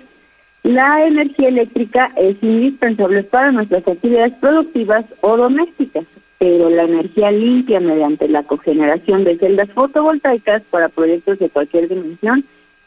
La 0.63 1.07
energía 1.07 1.47
eléctrica 1.47 2.11
es 2.17 2.35
indispensable 2.43 3.23
para 3.23 3.53
nuestras 3.53 3.87
actividades 3.87 4.33
productivas 4.33 5.05
o 5.21 5.37
domésticas, 5.37 6.03
pero 6.39 6.69
la 6.69 6.83
energía 6.83 7.31
limpia 7.31 7.79
mediante 7.79 8.27
la 8.27 8.43
cogeneración 8.43 9.23
de 9.23 9.37
celdas 9.37 9.71
fotovoltaicas 9.71 10.61
para 10.69 10.89
proyectos 10.89 11.39
de 11.39 11.47
cualquier 11.49 11.87
dimensión 11.87 12.43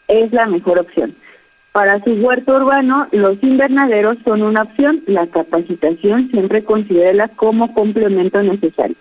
es 0.08 0.32
la 0.32 0.46
mejor 0.46 0.78
opción. 0.78 1.14
Para 1.72 2.02
su 2.02 2.12
huerto 2.12 2.56
urbano, 2.56 3.06
los 3.12 3.42
invernaderos 3.42 4.16
son 4.24 4.42
una 4.42 4.62
opción. 4.62 5.02
La 5.06 5.26
capacitación 5.26 6.30
siempre 6.30 6.64
considera 6.64 7.28
como 7.28 7.74
complemento 7.74 8.42
necesario. 8.42 8.96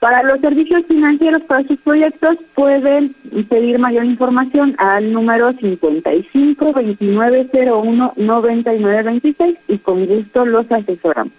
Para 0.00 0.22
los 0.22 0.40
servicios 0.40 0.84
financieros 0.86 1.42
para 1.44 1.66
sus 1.66 1.78
proyectos 1.78 2.36
pueden 2.54 3.14
pedir 3.48 3.78
mayor 3.78 4.04
información 4.04 4.74
al 4.76 5.12
número 5.12 5.52
55 5.52 6.72
2901 6.72 8.12
9926 8.16 9.56
y 9.68 9.78
con 9.78 10.04
gusto 10.04 10.44
los 10.44 10.70
asesoramos. 10.70 11.32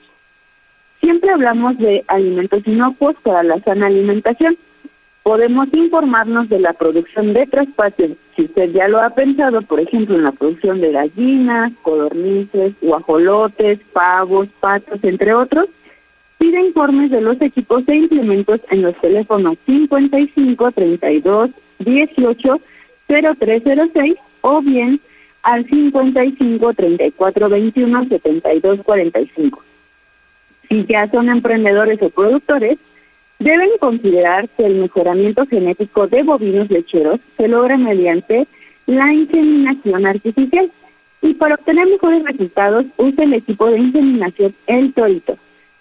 Siempre 0.99 1.29
hablamos 1.29 1.77
de 1.77 2.03
alimentos 2.07 2.65
inocuos 2.65 3.15
para 3.21 3.43
la 3.43 3.59
sana 3.59 3.87
alimentación 3.87 4.57
podemos 5.25 5.67
informarnos 5.73 6.49
de 6.49 6.59
la 6.59 6.73
producción 6.73 7.33
de 7.33 7.47
traspasos. 7.47 8.11
Si 8.35 8.43
usted 8.43 8.71
ya 8.73 8.87
lo 8.87 9.01
ha 9.01 9.09
pensado, 9.09 9.63
por 9.63 9.79
ejemplo, 9.79 10.15
en 10.15 10.23
la 10.23 10.31
producción 10.31 10.79
de 10.81 10.91
gallinas, 10.91 11.73
codornices, 11.81 12.73
guajolotes, 12.79 13.79
pavos, 13.91 14.47
patos, 14.59 14.99
entre 15.01 15.33
otros, 15.33 15.65
pide 16.37 16.61
informes 16.61 17.09
de 17.09 17.21
los 17.21 17.41
equipos 17.41 17.87
e 17.87 17.95
implementos 17.95 18.61
en 18.69 18.83
los 18.83 18.95
teléfonos 18.97 19.57
55 19.65 20.71
32 20.71 21.49
18 21.79 22.61
0306 23.07 24.15
o 24.41 24.61
bien 24.61 25.01
al 25.41 25.65
55 25.65 26.73
34 26.75 27.49
21 27.49 28.09
72 28.09 28.79
45. 28.83 29.63
Si 30.69 30.85
ya 30.85 31.09
son 31.09 31.29
emprendedores 31.29 31.99
o 32.03 32.11
productores, 32.11 32.77
Deben 33.39 33.69
considerar 33.79 34.49
que 34.49 34.65
el 34.65 34.75
mejoramiento 34.75 35.45
genético 35.45 36.07
de 36.07 36.23
bovinos 36.23 36.69
lecheros 36.69 37.19
se 37.37 37.47
logra 37.47 37.77
mediante 37.77 38.47
la 38.85 39.13
inseminación 39.13 40.05
artificial. 40.05 40.69
Y 41.21 41.33
para 41.33 41.55
obtener 41.55 41.87
mejores 41.87 42.23
resultados 42.23 42.85
use 42.97 43.23
el 43.23 43.33
equipo 43.33 43.67
de 43.67 43.79
inseminación 43.79 44.53
El 44.67 44.93
Torito, 44.93 45.37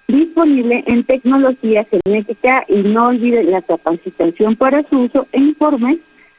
disponible 0.08 0.82
en 0.86 1.04
tecnología 1.04 1.84
genética 1.84 2.64
y 2.68 2.76
no 2.76 3.08
olvide 3.08 3.44
la 3.44 3.60
capacitación 3.62 4.56
para 4.56 4.82
su 4.84 5.02
uso 5.02 5.26
e 5.32 5.40
informes, 5.40 5.98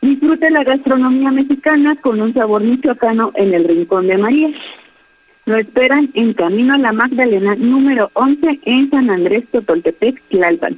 Disfrute 0.00 0.50
la 0.50 0.64
gastronomía 0.64 1.30
mexicana 1.30 1.96
con 1.96 2.20
un 2.20 2.32
sabor 2.34 2.62
michoacano 2.62 3.32
en 3.34 3.54
el 3.54 3.64
Rincón 3.64 4.06
de 4.06 4.18
María. 4.18 4.50
Lo 5.46 5.56
esperan 5.56 6.10
en 6.14 6.32
Camino 6.34 6.74
a 6.74 6.78
la 6.78 6.92
Magdalena 6.92 7.54
número 7.54 8.10
11 8.14 8.60
en 8.64 8.90
San 8.90 9.10
Andrés 9.10 9.44
Totoltepec, 9.50 10.20
Tlalpan. 10.28 10.76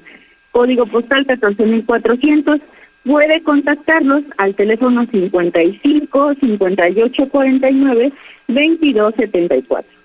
Código 0.51 0.87
postal 0.87 1.27
14400. 1.27 2.61
Puede 3.05 3.43
contactarlos 3.43 4.23
al 4.37 4.55
teléfono 4.55 5.07
55 5.07 6.35
58 6.35 7.29
49 7.29 8.13
22 8.49 9.15
74. 9.15 9.98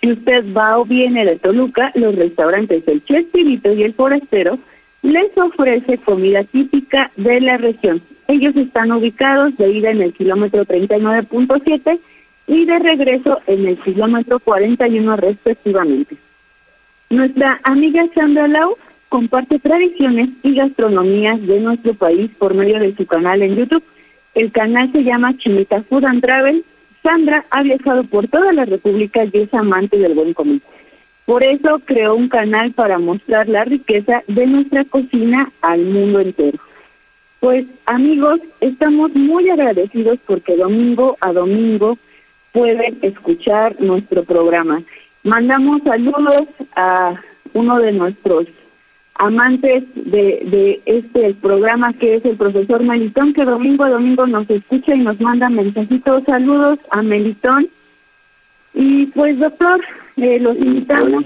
Si 0.00 0.12
usted 0.12 0.44
va 0.56 0.78
o 0.78 0.84
viene 0.84 1.24
de 1.24 1.38
Toluca, 1.38 1.92
los 1.94 2.14
restaurantes 2.14 2.86
El 2.86 3.04
Chespirito 3.04 3.72
y 3.72 3.82
El 3.82 3.94
Forastero 3.94 4.58
les 5.02 5.36
ofrece 5.36 5.98
comida 5.98 6.44
típica 6.44 7.10
de 7.16 7.40
la 7.40 7.58
región. 7.58 8.00
Ellos 8.28 8.56
están 8.56 8.92
ubicados 8.92 9.56
de 9.56 9.70
ida 9.70 9.90
en 9.90 10.00
el 10.02 10.12
kilómetro 10.12 10.64
39.7 10.64 11.98
y 12.46 12.64
de 12.64 12.78
regreso 12.78 13.40
en 13.46 13.66
el 13.66 13.78
kilómetro 13.78 14.38
41 14.40 15.16
respectivamente. 15.16 16.16
Nuestra 17.10 17.60
amiga 17.64 18.04
Sandra 18.14 18.48
Lau 18.48 18.76
comparte 19.08 19.58
tradiciones 19.58 20.30
y 20.42 20.54
gastronomías 20.54 21.44
de 21.46 21.60
nuestro 21.60 21.94
país 21.94 22.30
por 22.38 22.54
medio 22.54 22.78
de 22.78 22.94
su 22.94 23.04
canal 23.06 23.42
en 23.42 23.56
YouTube. 23.56 23.82
El 24.34 24.52
canal 24.52 24.90
se 24.92 25.02
llama 25.02 25.36
Chimita 25.36 25.82
Food 25.82 26.04
and 26.04 26.22
Travel 26.22 26.64
Sandra 27.02 27.44
ha 27.50 27.62
viajado 27.62 28.04
por 28.04 28.28
toda 28.28 28.52
la 28.52 28.64
República 28.64 29.24
y 29.24 29.30
es 29.38 29.54
amante 29.54 29.98
del 29.98 30.14
buen 30.14 30.34
comer. 30.34 30.60
Por 31.24 31.42
eso 31.44 31.80
creó 31.84 32.14
un 32.14 32.28
canal 32.28 32.72
para 32.72 32.98
mostrar 32.98 33.48
la 33.48 33.64
riqueza 33.64 34.22
de 34.26 34.46
nuestra 34.46 34.84
cocina 34.84 35.50
al 35.60 35.82
mundo 35.82 36.20
entero. 36.20 36.58
Pues 37.38 37.66
amigos, 37.86 38.40
estamos 38.60 39.14
muy 39.14 39.48
agradecidos 39.48 40.18
porque 40.26 40.56
domingo 40.56 41.16
a 41.20 41.32
domingo 41.32 41.96
pueden 42.52 42.98
escuchar 43.02 43.80
nuestro 43.80 44.24
programa. 44.24 44.82
Mandamos 45.22 45.82
saludos 45.84 46.48
a 46.76 47.14
uno 47.54 47.78
de 47.78 47.92
nuestros 47.92 48.46
amantes 49.14 49.84
de, 49.94 50.42
de 50.44 50.80
este 50.86 51.34
programa 51.34 51.92
que 51.92 52.16
es 52.16 52.24
el 52.24 52.36
profesor 52.36 52.82
Melitón, 52.82 53.32
que 53.32 53.44
domingo 53.44 53.84
a 53.84 53.90
domingo 53.90 54.26
nos 54.26 54.48
escucha 54.48 54.94
y 54.94 55.00
nos 55.00 55.20
manda 55.20 55.48
mensajitos. 55.48 56.24
Saludos 56.24 56.78
a 56.90 57.02
Melitón. 57.02 57.68
Y 58.72 59.06
pues, 59.06 59.38
doctor, 59.38 59.80
eh, 60.16 60.38
los 60.40 60.56
invitamos. 60.56 61.24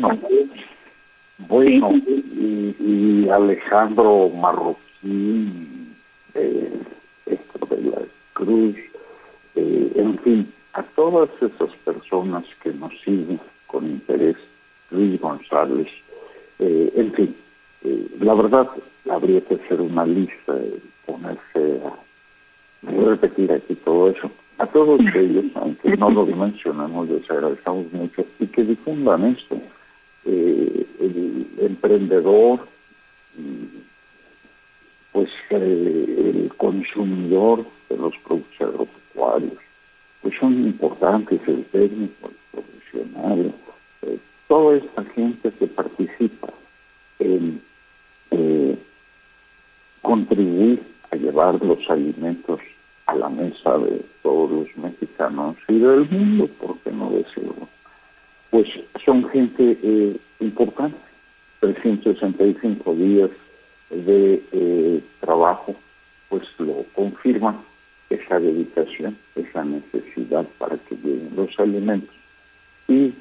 Bueno, 1.48 1.92
y, 1.94 3.28
Alejandro 3.28 4.30
Marroquín, 4.30 5.94
eh, 6.34 6.72
de 7.26 7.82
la 7.82 8.02
Cruz, 8.32 8.76
eh, 9.56 9.92
en 9.96 10.18
fin, 10.18 10.52
a 10.72 10.82
todas 10.82 11.28
esas 11.40 11.70
personas 11.84 12.44
que 12.62 12.72
nos 12.72 12.92
siguen 13.00 13.40
con 13.66 13.84
interés, 13.86 14.36
Luis 14.90 15.20
González, 15.20 15.88
eh, 16.58 16.92
en 16.96 17.12
fin, 17.12 17.36
eh, 17.84 18.06
la 18.20 18.34
verdad, 18.34 18.68
habría 19.10 19.40
que 19.42 19.54
hacer 19.54 19.80
una 19.80 20.06
lista, 20.06 20.54
ponerse 21.06 21.80
a 21.84 22.90
repetir 22.90 23.52
aquí 23.52 23.74
todo 23.74 24.08
eso. 24.10 24.30
A 24.58 24.66
todos 24.66 25.00
ellos, 25.14 25.46
aunque 25.54 25.96
no 25.96 26.10
lo 26.10 26.24
mencionamos, 26.26 27.08
les 27.08 27.30
agradecemos 27.30 27.92
mucho 27.92 28.24
y 28.38 28.46
que 28.46 28.64
difundan 28.64 29.24
esto. 29.24 29.60
Eh, 30.24 30.86
el 31.00 31.46
emprendedor, 31.60 32.60
pues 35.12 35.28
eh, 35.50 36.32
el 36.34 36.52
consumidor 36.56 37.64
de 37.90 37.96
los 37.98 38.16
productos 38.18 38.60
agropecuarios, 38.60 39.58
pues 40.22 40.34
son 40.38 40.54
importantes 40.66 41.40
el 41.46 41.64
técnico, 41.66 42.30
el 42.30 42.60
profesional, 42.62 43.54
toda 44.48 44.76
esta 44.76 45.04
gente 45.04 45.50
que 45.58 45.66
participa 45.66 46.48
en 47.18 47.60
eh, 48.30 48.76
contribuir 50.14 50.80
a 51.10 51.16
llevar 51.16 51.60
los 51.64 51.90
alimentos 51.90 52.60
a 53.06 53.16
la 53.16 53.28
mesa 53.28 53.76
de 53.78 54.00
todos 54.22 54.48
los 54.48 54.76
mexicanos 54.76 55.56
y 55.66 55.80
del 55.80 56.08
mundo, 56.08 56.48
por 56.60 56.78
qué 56.78 56.92
no 56.92 57.10
decirlo. 57.10 57.68
Pues 58.50 58.68
son 59.04 59.28
gente 59.30 59.76
eh, 59.82 60.16
importante, 60.38 60.96
365 61.58 62.94
días 62.94 63.30
de 63.90 64.40
eh, 64.52 65.00
trabajo, 65.18 65.74
pues 66.28 66.44
lo 66.58 66.84
confirman 66.94 67.56
esa 68.08 68.38
dedicación, 68.38 69.16
esa 69.34 69.64
necesidad 69.64 70.46
para 70.58 70.76
que 70.76 70.94
lleguen 70.94 71.32
los 71.34 71.58
alimentos. 71.58 72.14
Y 72.86 73.12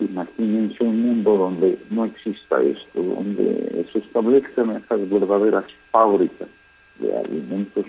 Imagínense 0.00 0.82
un 0.82 1.02
mundo 1.02 1.36
donde 1.36 1.78
no 1.90 2.04
exista 2.04 2.60
esto, 2.62 3.02
donde 3.02 3.86
se 3.92 3.98
establezcan 3.98 4.76
esas 4.76 5.08
verdaderas 5.08 5.64
fábricas 5.90 6.48
de 6.98 7.16
alimentos 7.16 7.86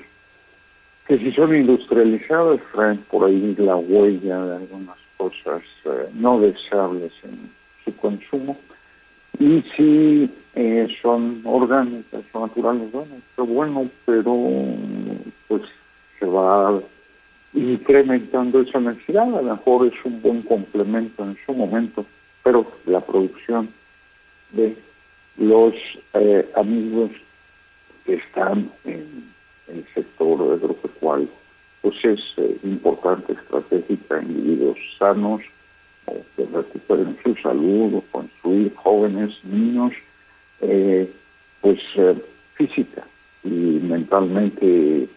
que 1.07 1.17
si 1.19 1.31
son 1.31 1.55
industrializadas 1.55 2.59
traen 2.73 2.97
por 3.09 3.25
ahí 3.25 3.55
la 3.59 3.75
huella 3.75 4.43
de 4.43 4.55
algunas 4.55 4.97
cosas 5.17 5.61
eh, 5.85 6.09
no 6.15 6.39
deseables 6.39 7.11
en 7.23 7.49
su 7.83 7.95
consumo. 7.97 8.57
Y 9.37 9.63
si 9.75 10.29
eh, 10.55 10.87
son 11.01 11.41
orgánicas 11.43 12.21
o 12.31 12.39
naturales, 12.47 12.91
bueno, 12.91 13.15
pero 13.35 13.45
bueno, 13.47 13.89
pero 14.05 14.35
pues 15.47 15.61
se 16.19 16.25
va 16.25 16.79
incrementando 17.55 18.61
esa 18.61 18.79
necesidad. 18.79 19.23
A 19.23 19.41
lo 19.41 19.55
mejor 19.55 19.87
es 19.87 19.93
un 20.03 20.21
buen 20.21 20.41
complemento 20.41 21.23
en 21.23 21.37
su 21.45 21.53
momento, 21.53 22.05
pero 22.43 22.65
la 22.85 23.01
producción 23.01 23.69
de 24.51 24.75
los 25.37 25.73
eh, 26.13 26.47
amigos 26.55 27.11
que 28.05 28.15
están 28.15 28.69
en 28.83 29.25
el 29.67 29.85
sector 29.93 30.53
agropecuario, 30.53 31.27
pues 31.81 31.95
es 32.03 32.19
eh, 32.37 32.57
importante, 32.63 33.33
estratégica, 33.33 34.21
individuos 34.21 34.77
sanos, 34.99 35.41
que 36.35 36.45
recuperen 36.53 37.17
su 37.23 37.35
salud 37.41 38.03
construir 38.11 38.71
jóvenes, 38.75 39.43
niños, 39.43 39.91
eh, 40.61 41.09
pues 41.61 41.79
física 42.53 43.03
y 43.43 43.79
mentalmente 43.81 45.09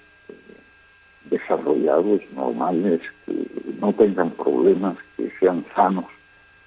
desarrollados, 1.30 2.20
normales, 2.34 3.00
que 3.24 3.46
no 3.80 3.92
tengan 3.92 4.30
problemas, 4.30 4.96
que 5.16 5.30
sean 5.38 5.64
sanos. 5.74 6.06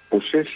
Pues 0.10 0.24
es 0.34 0.48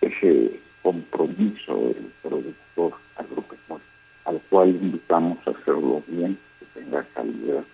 ese 0.00 0.60
compromiso 0.82 1.76
del 1.76 2.10
productor 2.22 2.92
agropecuario, 3.16 3.86
al 4.24 4.40
cual 4.48 4.68
invitamos 4.70 5.38
a 5.46 5.50
hacerlo 5.50 6.02
bien, 6.06 6.38
que 6.58 6.80
tenga 6.80 7.04
calidad, 7.14 7.64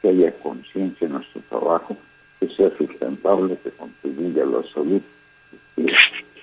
que 0.00 0.08
haya 0.08 0.32
conciencia 0.38 1.06
en 1.06 1.14
nuestro 1.14 1.40
trabajo, 1.48 1.96
que 2.40 2.48
sea 2.48 2.70
sustentable, 2.76 3.56
que 3.62 3.70
contribuya 3.70 4.42
a 4.42 4.46
la 4.46 4.62
salud, 4.72 5.00
que 5.76 5.86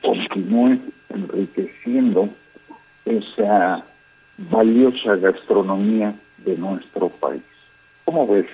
continúe 0.02 0.80
enriqueciendo 1.10 2.30
esa 3.06 3.84
valiosa 4.38 5.16
gastronomía 5.16 6.16
de 6.38 6.58
nuestro 6.58 7.10
país. 7.10 7.42
¿Cómo 8.10 8.26
ves? 8.26 8.48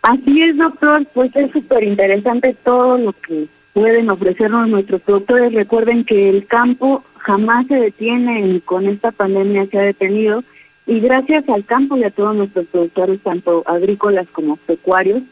Así 0.00 0.42
es, 0.42 0.56
doctor, 0.56 1.04
pues 1.12 1.36
es 1.36 1.50
súper 1.50 1.84
interesante 1.84 2.56
todo 2.64 2.96
lo 2.96 3.12
que 3.12 3.46
pueden 3.74 4.08
ofrecernos 4.08 4.70
nuestros 4.70 5.02
productores. 5.02 5.52
Recuerden 5.52 6.06
que 6.06 6.30
el 6.30 6.46
campo 6.46 7.04
jamás 7.18 7.66
se 7.66 7.74
detiene 7.74 8.40
y 8.48 8.60
con 8.60 8.86
esta 8.88 9.12
pandemia 9.12 9.66
se 9.66 9.78
ha 9.78 9.82
detenido 9.82 10.42
y 10.86 11.00
gracias 11.00 11.46
al 11.50 11.66
campo 11.66 11.98
y 11.98 12.04
a 12.04 12.10
todos 12.10 12.34
nuestros 12.34 12.64
productores, 12.68 13.20
tanto 13.20 13.62
agrícolas 13.66 14.28
como 14.28 14.56
pecuarios, 14.56 15.22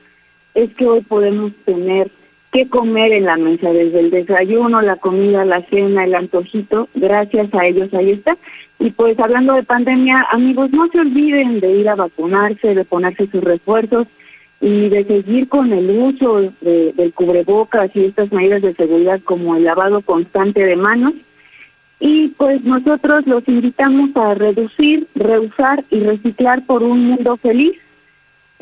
es 0.55 0.75
que 0.75 0.87
hoy 0.87 1.01
podemos 1.01 1.53
tener 1.65 2.11
que 2.53 2.69
comer 2.69 3.13
en 3.13 3.25
la 3.25 3.39
mesa, 3.39 3.73
desde 3.73 3.99
el 3.99 4.11
desayuno, 4.11 4.83
la 4.83 4.97
comida, 4.97 5.47
la 5.47 5.63
cena, 5.63 6.05
el 6.05 6.15
antojito, 6.15 6.91
gracias 6.95 7.55
a 7.55 7.65
ellos 7.65 7.95
ahí 7.95 8.11
está. 8.11 8.37
Y 8.83 8.91
pues 8.91 9.17
hablando 9.21 9.55
de 9.55 9.63
pandemia, 9.63 10.27
amigos, 10.31 10.73
no 10.73 10.89
se 10.89 10.99
olviden 10.99 11.61
de 11.61 11.71
ir 11.71 11.89
a 11.89 11.95
vacunarse, 11.95 12.75
de 12.75 12.85
ponerse 12.85 13.29
sus 13.29 13.45
refuerzos 13.45 14.09
y 14.61 14.89
de 14.89 15.05
seguir 15.05 15.49
con 15.49 15.73
el 15.73 15.89
uso 15.89 16.53
de, 16.61 16.93
del 16.93 17.13
cubrebocas 17.13 17.95
y 17.95 18.07
estas 18.07 18.33
medidas 18.33 18.61
de 18.63 18.75
seguridad 18.75 19.21
como 19.23 19.55
el 19.55 19.63
lavado 19.63 20.01
constante 20.01 20.67
de 20.67 20.75
manos. 20.75 21.13
Y 22.01 22.29
pues 22.37 22.65
nosotros 22.65 23.25
los 23.29 23.47
invitamos 23.47 24.11
a 24.17 24.35
reducir, 24.35 25.07
reusar 25.15 25.85
y 25.89 26.01
reciclar 26.01 26.67
por 26.67 26.83
un 26.83 27.07
mundo 27.07 27.37
feliz 27.37 27.79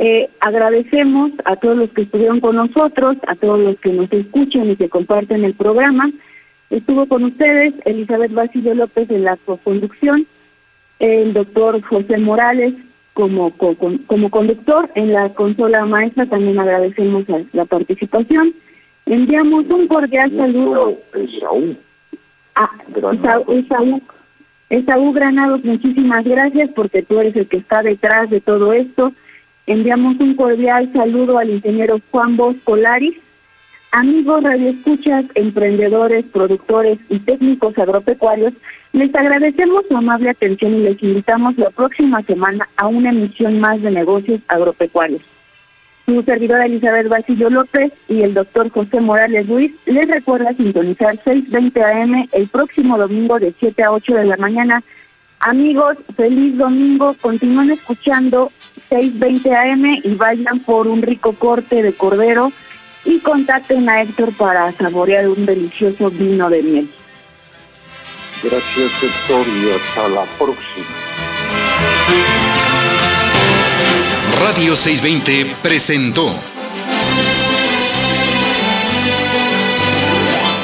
eh, 0.03 0.31
agradecemos 0.41 1.31
a 1.45 1.57
todos 1.57 1.77
los 1.77 1.91
que 1.91 2.01
estuvieron 2.01 2.41
con 2.41 2.57
nosotros, 2.57 3.19
a 3.27 3.35
todos 3.35 3.61
los 3.61 3.79
que 3.81 3.93
nos 3.93 4.11
escuchan 4.11 4.71
y 4.71 4.77
que 4.77 4.89
comparten 4.89 5.45
el 5.45 5.53
programa. 5.53 6.11
Estuvo 6.71 7.07
con 7.07 7.25
ustedes 7.25 7.75
Elizabeth 7.85 8.33
Basilio 8.33 8.75
López 8.75 9.11
en 9.11 9.25
la 9.25 9.37
co-conducción, 9.37 10.27
el 11.01 11.33
doctor 11.33 11.83
José 11.83 12.19
Morales 12.19 12.75
como, 13.13 13.53
como 14.07 14.31
conductor 14.31 14.89
en 14.95 15.13
la 15.13 15.31
consola 15.31 15.85
maestra. 15.85 16.27
También 16.27 16.59
agradecemos 16.59 17.25
la 17.53 17.65
participación. 17.65 18.55
Enviamos 19.07 19.67
un 19.67 19.89
cordial 19.89 20.31
saludo. 20.37 20.97
a 22.55 22.71
Esaú, 23.49 24.01
Esaú 24.69 25.13
Granados, 25.13 25.65
muchísimas 25.65 26.25
gracias 26.25 26.71
porque 26.75 27.03
tú 27.03 27.19
eres 27.19 27.35
el 27.35 27.49
que 27.49 27.57
está 27.57 27.83
detrás 27.83 28.31
de 28.31 28.41
todo 28.41 28.73
esto. 28.73 29.13
Enviamos 29.67 30.21
un 30.21 30.35
cordial 30.35 30.93
saludo 30.93 31.39
al 31.39 31.51
ingeniero 31.51 32.01
Juan 32.11 32.37
Bosch 32.37 32.63
Colaris. 32.63 33.17
Amigos 33.93 34.45
radioescuchas, 34.45 35.25
emprendedores, 35.35 36.25
productores 36.27 36.99
y 37.09 37.19
técnicos 37.19 37.77
agropecuarios, 37.77 38.53
les 38.93 39.13
agradecemos 39.13 39.85
su 39.89 39.97
amable 39.97 40.31
atención 40.31 40.77
y 40.77 40.81
les 40.81 41.03
invitamos 41.03 41.59
la 41.59 41.71
próxima 41.71 42.23
semana 42.23 42.69
a 42.77 42.87
una 42.87 43.11
emisión 43.11 43.59
más 43.59 43.83
de 43.83 43.91
negocios 43.91 44.43
agropecuarios. 44.47 45.23
Su 46.07 46.23
servidora 46.23 46.67
Elizabeth 46.67 47.09
Basilio 47.09 47.51
López 47.51 47.93
y 48.09 48.23
el 48.23 48.35
doctor 48.35 48.71
José 48.71 49.01
Morales 49.01 49.49
Ruiz 49.49 49.75
les 49.87 50.09
recuerda 50.09 50.55
sintonizar 50.55 51.17
6.20 51.17 51.83
AM 51.83 52.29
el 52.33 52.47
próximo 52.47 52.97
domingo 52.97 53.41
de 53.41 53.53
7 53.53 53.83
a 53.83 53.93
8 53.93 54.15
de 54.15 54.25
la 54.25 54.37
mañana. 54.37 54.85
Amigos, 55.41 55.99
feliz 56.15 56.57
domingo. 56.57 57.15
Continúen 57.21 57.73
escuchando 57.73 58.51
6.20 58.91 59.53
AM 59.53 60.01
y 60.05 60.15
vayan 60.15 60.61
por 60.61 60.87
un 60.87 61.03
rico 61.03 61.33
corte 61.33 61.83
de 61.83 61.93
cordero 61.93 62.53
y 63.05 63.19
contacten 63.21 63.89
a 63.89 64.03
Héctor 64.03 64.33
para 64.35 64.71
saborear 64.73 65.29
un 65.29 65.47
delicioso 65.47 66.11
vino 66.11 66.51
de 66.51 66.63
miel. 66.63 66.91
Gracias 68.43 69.03
Héctor 69.03 69.47
y 69.49 69.71
hasta 69.71 70.09
la 70.09 70.25
próxima. 70.39 70.87
Radio 74.43 74.75
620 74.75 75.57
presentó 75.63 76.35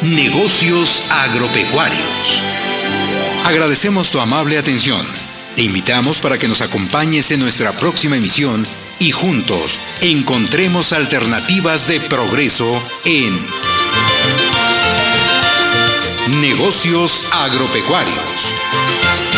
Negocios 0.02 1.04
Agropecuarios. 1.10 2.42
Agradecemos 3.44 4.10
tu 4.10 4.18
amable 4.20 4.56
atención. 4.58 5.04
Te 5.56 5.62
invitamos 5.62 6.20
para 6.20 6.38
que 6.38 6.48
nos 6.48 6.62
acompañes 6.62 7.30
en 7.30 7.40
nuestra 7.40 7.72
próxima 7.72 8.16
emisión 8.16 8.66
y 9.00 9.10
juntos 9.10 9.80
encontremos 10.02 10.92
alternativas 10.92 11.88
de 11.88 12.00
progreso 12.00 12.82
en 13.04 13.46
negocios 16.40 17.24
agropecuarios. 17.32 19.35